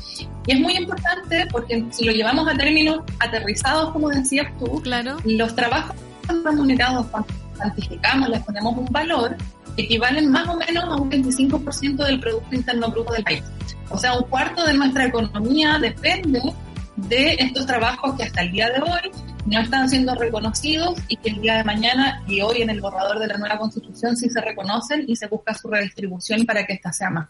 [0.46, 5.16] Y es muy importante porque si lo llevamos a términos aterrizados, como decías tú, Claro.
[5.24, 5.96] los trabajos
[6.44, 9.36] remunerados, cuando cuantificamos, les ponemos un valor,
[9.80, 13.42] equivalen más o menos a un 25% del Producto Interno Bruto del país.
[13.90, 16.40] O sea, un cuarto de nuestra economía depende
[16.96, 19.10] de estos trabajos que hasta el día de hoy
[19.46, 23.18] no están siendo reconocidos y que el día de mañana y hoy en el borrador
[23.18, 26.92] de la nueva constitución sí se reconocen y se busca su redistribución para que ésta
[26.92, 27.28] sea más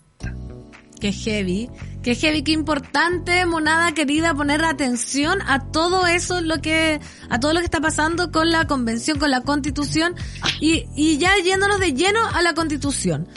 [1.01, 1.71] Qué heavy,
[2.03, 7.55] qué heavy, qué importante, monada querida, poner atención a todo eso, lo que, a todo
[7.55, 10.15] lo que está pasando con la convención, con la constitución,
[10.61, 13.29] y, y ya yéndonos de lleno a la constitución,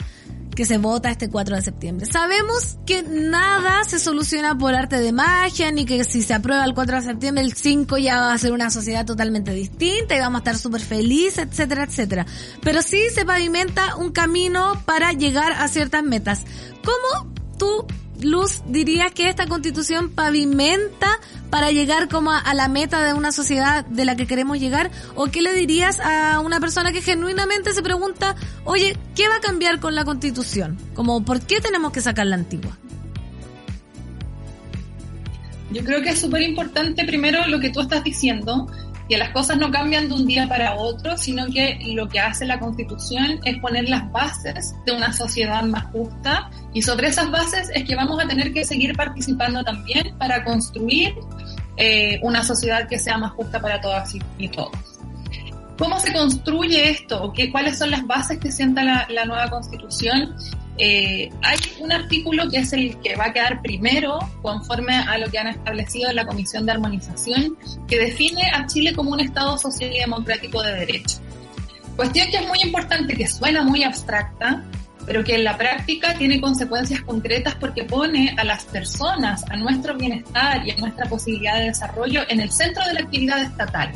[0.54, 2.06] que se vota este 4 de septiembre.
[2.06, 6.74] Sabemos que nada se soluciona por arte de magia, ni que si se aprueba el
[6.74, 10.38] 4 de septiembre, el 5 ya va a ser una sociedad totalmente distinta y vamos
[10.38, 12.26] a estar súper felices, etcétera, etcétera.
[12.62, 16.44] Pero sí se pavimenta un camino para llegar a ciertas metas.
[16.84, 17.86] ¿Cómo tú,
[18.20, 21.18] Luz, dirías que esta constitución pavimenta
[21.50, 24.90] para llegar como a, a la meta de una sociedad de la que queremos llegar?
[25.14, 29.40] ¿O qué le dirías a una persona que genuinamente se pregunta, oye, ¿qué va a
[29.40, 30.78] cambiar con la constitución?
[30.94, 32.76] Como, ¿por qué tenemos que sacar la antigua?
[35.70, 38.68] Yo creo que es súper importante primero lo que tú estás diciendo,
[39.08, 42.46] que las cosas no cambian de un día para otro, sino que lo que hace
[42.46, 47.70] la Constitución es poner las bases de una sociedad más justa y sobre esas bases
[47.74, 51.14] es que vamos a tener que seguir participando también para construir
[51.76, 54.72] eh, una sociedad que sea más justa para todas y, todos.
[55.78, 57.32] ¿Cómo se construye esto?
[57.34, 60.34] ¿Qué, ¿Cuáles son las bases que sienta la nueva Constitución?
[60.76, 65.30] Eh, hay un artículo que es el que va a quedar primero, conforme a lo
[65.30, 67.56] que han establecido la Comisión de Armonización,
[67.86, 71.18] que define a Chile como un Estado social y democrático de derecho.
[71.96, 74.64] Cuestión que es muy importante, que suena muy abstracta,
[75.06, 79.94] pero que en la práctica tiene consecuencias concretas porque pone a las personas, a nuestro
[79.94, 83.92] bienestar y a nuestra posibilidad de desarrollo en el centro de la actividad estatal.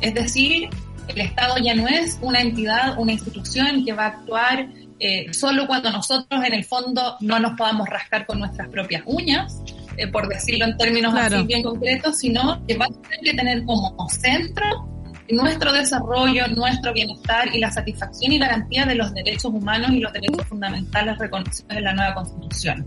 [0.00, 0.68] Es decir,
[1.08, 4.68] el Estado ya no es una entidad, una institución que va a actuar
[5.00, 9.62] eh, solo cuando nosotros en el fondo no nos podamos rascar con nuestras propias uñas,
[9.96, 11.38] eh, por decirlo en términos Claro.
[11.38, 14.86] así bien concretos, sino que va a tener que tener como centro
[15.30, 20.12] nuestro desarrollo, nuestro bienestar y la satisfacción y garantía de los derechos humanos y los
[20.12, 22.86] derechos fundamentales reconocidos en la nueva Constitución.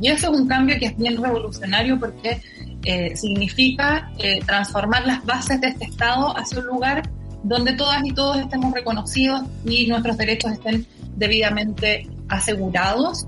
[0.00, 2.42] Y eso es un cambio que es bien revolucionario porque
[2.84, 4.10] eh, significa
[4.44, 7.02] transformar las bases de este Estado hacia un lugar
[7.44, 10.86] donde todas y todos estemos reconocidos y nuestros derechos estén
[11.16, 13.26] debidamente asegurados.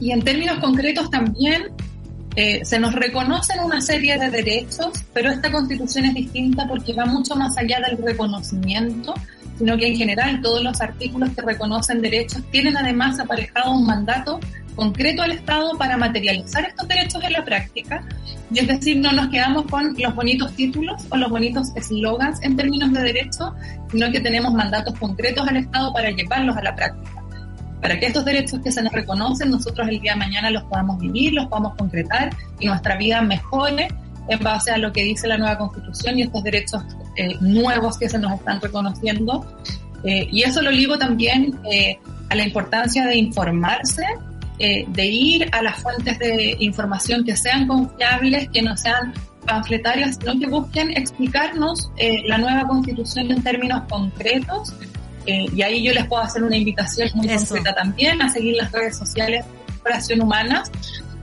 [0.00, 1.72] Y en términos concretos también
[2.36, 7.06] eh, se nos reconocen una serie de derechos, pero esta constitución es distinta porque va
[7.06, 9.14] mucho más allá del reconocimiento,
[9.58, 14.40] sino que en general todos los artículos que reconocen derechos tienen además aparejado un mandato
[14.74, 18.04] concreto al Estado para materializar estos derechos en la práctica.
[18.50, 22.56] Y es decir, no nos quedamos con los bonitos títulos o los bonitos eslogans en
[22.56, 23.54] términos de derecho,
[23.90, 27.22] sino que tenemos mandatos concretos al Estado para llevarlos a la práctica.
[27.80, 30.98] Para que estos derechos que se nos reconocen, nosotros el día de mañana los podamos
[30.98, 33.88] vivir, los podamos concretar y nuestra vida mejore
[34.28, 36.82] en base a lo que dice la nueva constitución y estos derechos
[37.16, 39.46] eh, nuevos que se nos están reconociendo.
[40.04, 41.98] Eh, y eso lo ligo también eh,
[42.28, 44.04] a la importancia de informarse,
[44.58, 49.12] eh, de ir a las fuentes de información que sean confiables, que no sean
[49.46, 54.74] panfletarias, sino que busquen explicarnos eh, la nueva constitución en términos concretos.
[55.26, 57.54] Eh, y ahí yo les puedo hacer una invitación muy Eso.
[57.54, 60.70] concreta también a seguir las redes sociales de Corporación Humanas,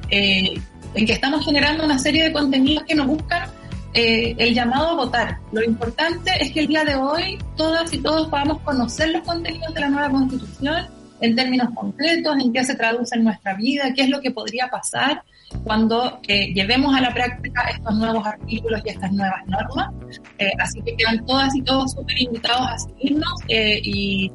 [0.09, 0.59] eh,
[0.93, 3.49] en que estamos generando una serie de contenidos que nos buscan
[3.93, 5.37] eh, el llamado a votar.
[5.51, 9.73] Lo importante es que el día de hoy todas y todos podamos conocer los contenidos
[9.73, 10.87] de la nueva constitución
[11.21, 14.67] en términos concretos, en qué se traduce en nuestra vida, qué es lo que podría
[14.67, 15.23] pasar
[15.63, 19.89] cuando eh, llevemos a la práctica estos nuevos artículos y estas nuevas normas.
[20.39, 24.31] Eh, así que quedan todas y todos súper invitados a seguirnos eh, y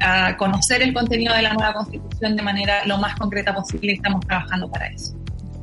[0.00, 3.96] a conocer el contenido de la nueva constitución de manera lo más concreta posible y
[3.96, 5.14] estamos trabajando para eso.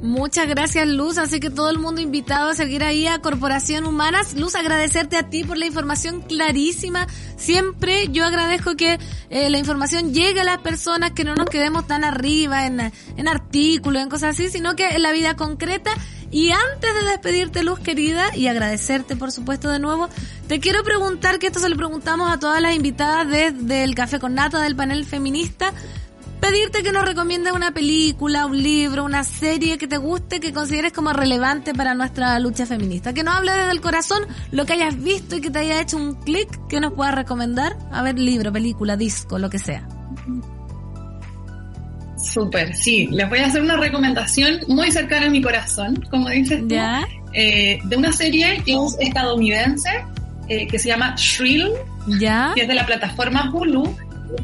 [0.01, 1.19] Muchas gracias, Luz.
[1.19, 4.33] Así que todo el mundo invitado a seguir ahí a Corporación Humanas.
[4.33, 7.05] Luz, agradecerte a ti por la información clarísima.
[7.37, 8.97] Siempre yo agradezco que
[9.29, 12.79] eh, la información llegue a las personas, que no nos quedemos tan arriba en,
[13.15, 15.91] en artículos, en cosas así, sino que en la vida concreta.
[16.31, 20.09] Y antes de despedirte, Luz querida, y agradecerte, por supuesto, de nuevo,
[20.47, 24.17] te quiero preguntar, que esto se lo preguntamos a todas las invitadas de- del Café
[24.17, 25.73] con Nata, del panel feminista,
[26.41, 30.91] pedirte que nos recomiendes una película, un libro, una serie que te guste, que consideres
[30.91, 33.13] como relevante para nuestra lucha feminista.
[33.13, 35.97] Que nos hable desde el corazón lo que hayas visto y que te haya hecho
[35.97, 37.77] un clic que nos puedas recomendar.
[37.91, 39.87] A ver, libro, película, disco, lo que sea.
[42.17, 43.07] Súper, sí.
[43.11, 47.07] Les voy a hacer una recomendación muy cercana a mi corazón, como dices tú, ¿Ya?
[47.33, 49.89] eh, de una serie que es estadounidense,
[50.47, 51.69] eh, que se llama Shrill,
[52.19, 52.51] ¿Ya?
[52.55, 53.83] que es de la plataforma Hulu,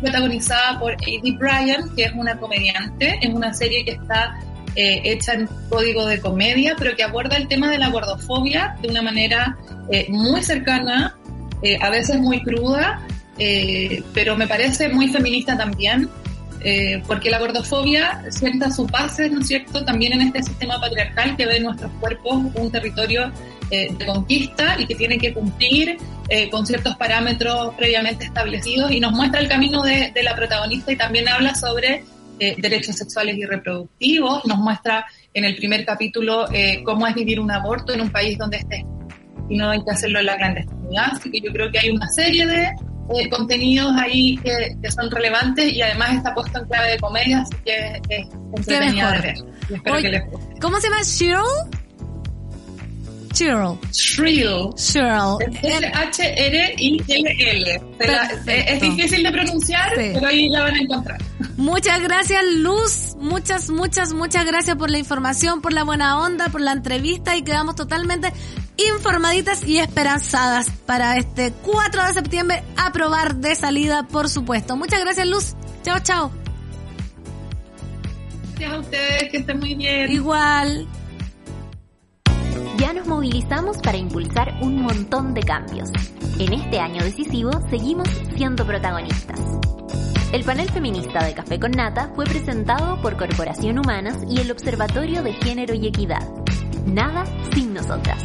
[0.02, 1.38] protagonizada por A.D.
[1.40, 4.40] Bryan, que es una comediante, es una serie que está
[4.76, 8.90] eh, hecha en código de comedia, pero que aborda el tema de la gordofobia de
[8.90, 9.58] una manera
[9.90, 11.16] eh, muy cercana,
[11.62, 13.02] eh, a veces muy cruda,
[13.40, 16.10] eh, pero me parece muy feminista también,
[16.70, 21.38] eh, porque la gordofobia sienta sus bases, ¿no es cierto?, también en este sistema patriarcal
[21.38, 23.32] que ve nuestros cuerpos un territorio
[23.72, 25.96] eh, de conquista y que tiene que cumplir
[26.28, 30.92] eh, con ciertos parámetros previamente establecidos y nos muestra el camino de, de la protagonista
[30.92, 32.04] y también habla sobre
[32.38, 36.48] derechos sexuales y reproductivos, nos muestra en el primer capítulo
[36.84, 38.86] cómo es vivir un aborto en un país donde este
[39.50, 42.08] y no hay que hacerlo en la clandestinidad, así que yo creo que hay una
[42.10, 42.74] serie de
[43.16, 47.40] eh, contenidos ahí que, que son relevantes y además está puesto en clave de comedia,
[47.42, 49.36] así que es entretenida de ver.
[49.70, 50.56] Y espero Oye, que les guste.
[50.62, 51.02] ¿Cómo se llama?
[51.04, 51.42] Cheryl?
[53.34, 53.78] Cheryl.
[53.92, 54.74] Shrill.
[54.76, 55.38] Cheryl.
[55.94, 57.82] H-R-I-L-L.
[58.00, 60.12] Es es difícil de pronunciar, Sí.
[60.14, 61.22] pero ahí la van a encontrar.
[61.58, 63.16] Muchas gracias, Luz.
[63.20, 67.44] Muchas, muchas, muchas gracias por la información, por la buena onda, por la entrevista y
[67.44, 68.32] quedamos totalmente
[68.78, 74.76] informaditas y esperanzadas para este 4 de septiembre aprobar de salida, por supuesto.
[74.76, 75.56] Muchas gracias, Luz.
[75.84, 76.32] Chao, chao.
[78.56, 80.12] Gracias a ustedes, que estén muy bien.
[80.12, 80.88] Igual.
[82.78, 85.90] Ya nos movilizamos para impulsar un montón de cambios.
[86.40, 89.40] En este año decisivo seguimos siendo protagonistas.
[90.32, 95.24] El panel feminista de Café con Nata fue presentado por Corporación Humanas y el Observatorio
[95.24, 96.22] de Género y Equidad.
[96.86, 98.24] Nada sin nosotras.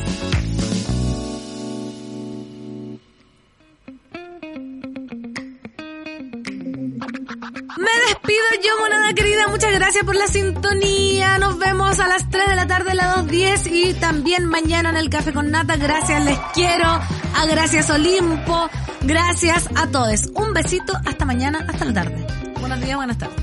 [7.78, 9.48] Me despido yo, monada querida.
[9.48, 11.38] Muchas gracias por la sintonía.
[11.38, 14.96] Nos vemos a las 3 de la tarde, a las 2.10 y también mañana en
[14.96, 15.76] el Café con Nata.
[15.76, 16.86] Gracias, les quiero.
[16.86, 18.70] A Gracias Olimpo.
[19.02, 20.26] Gracias a todos.
[20.34, 20.92] Un besito.
[21.04, 22.26] Hasta mañana, hasta la tarde.
[22.60, 23.42] Buenos días, buenas tardes.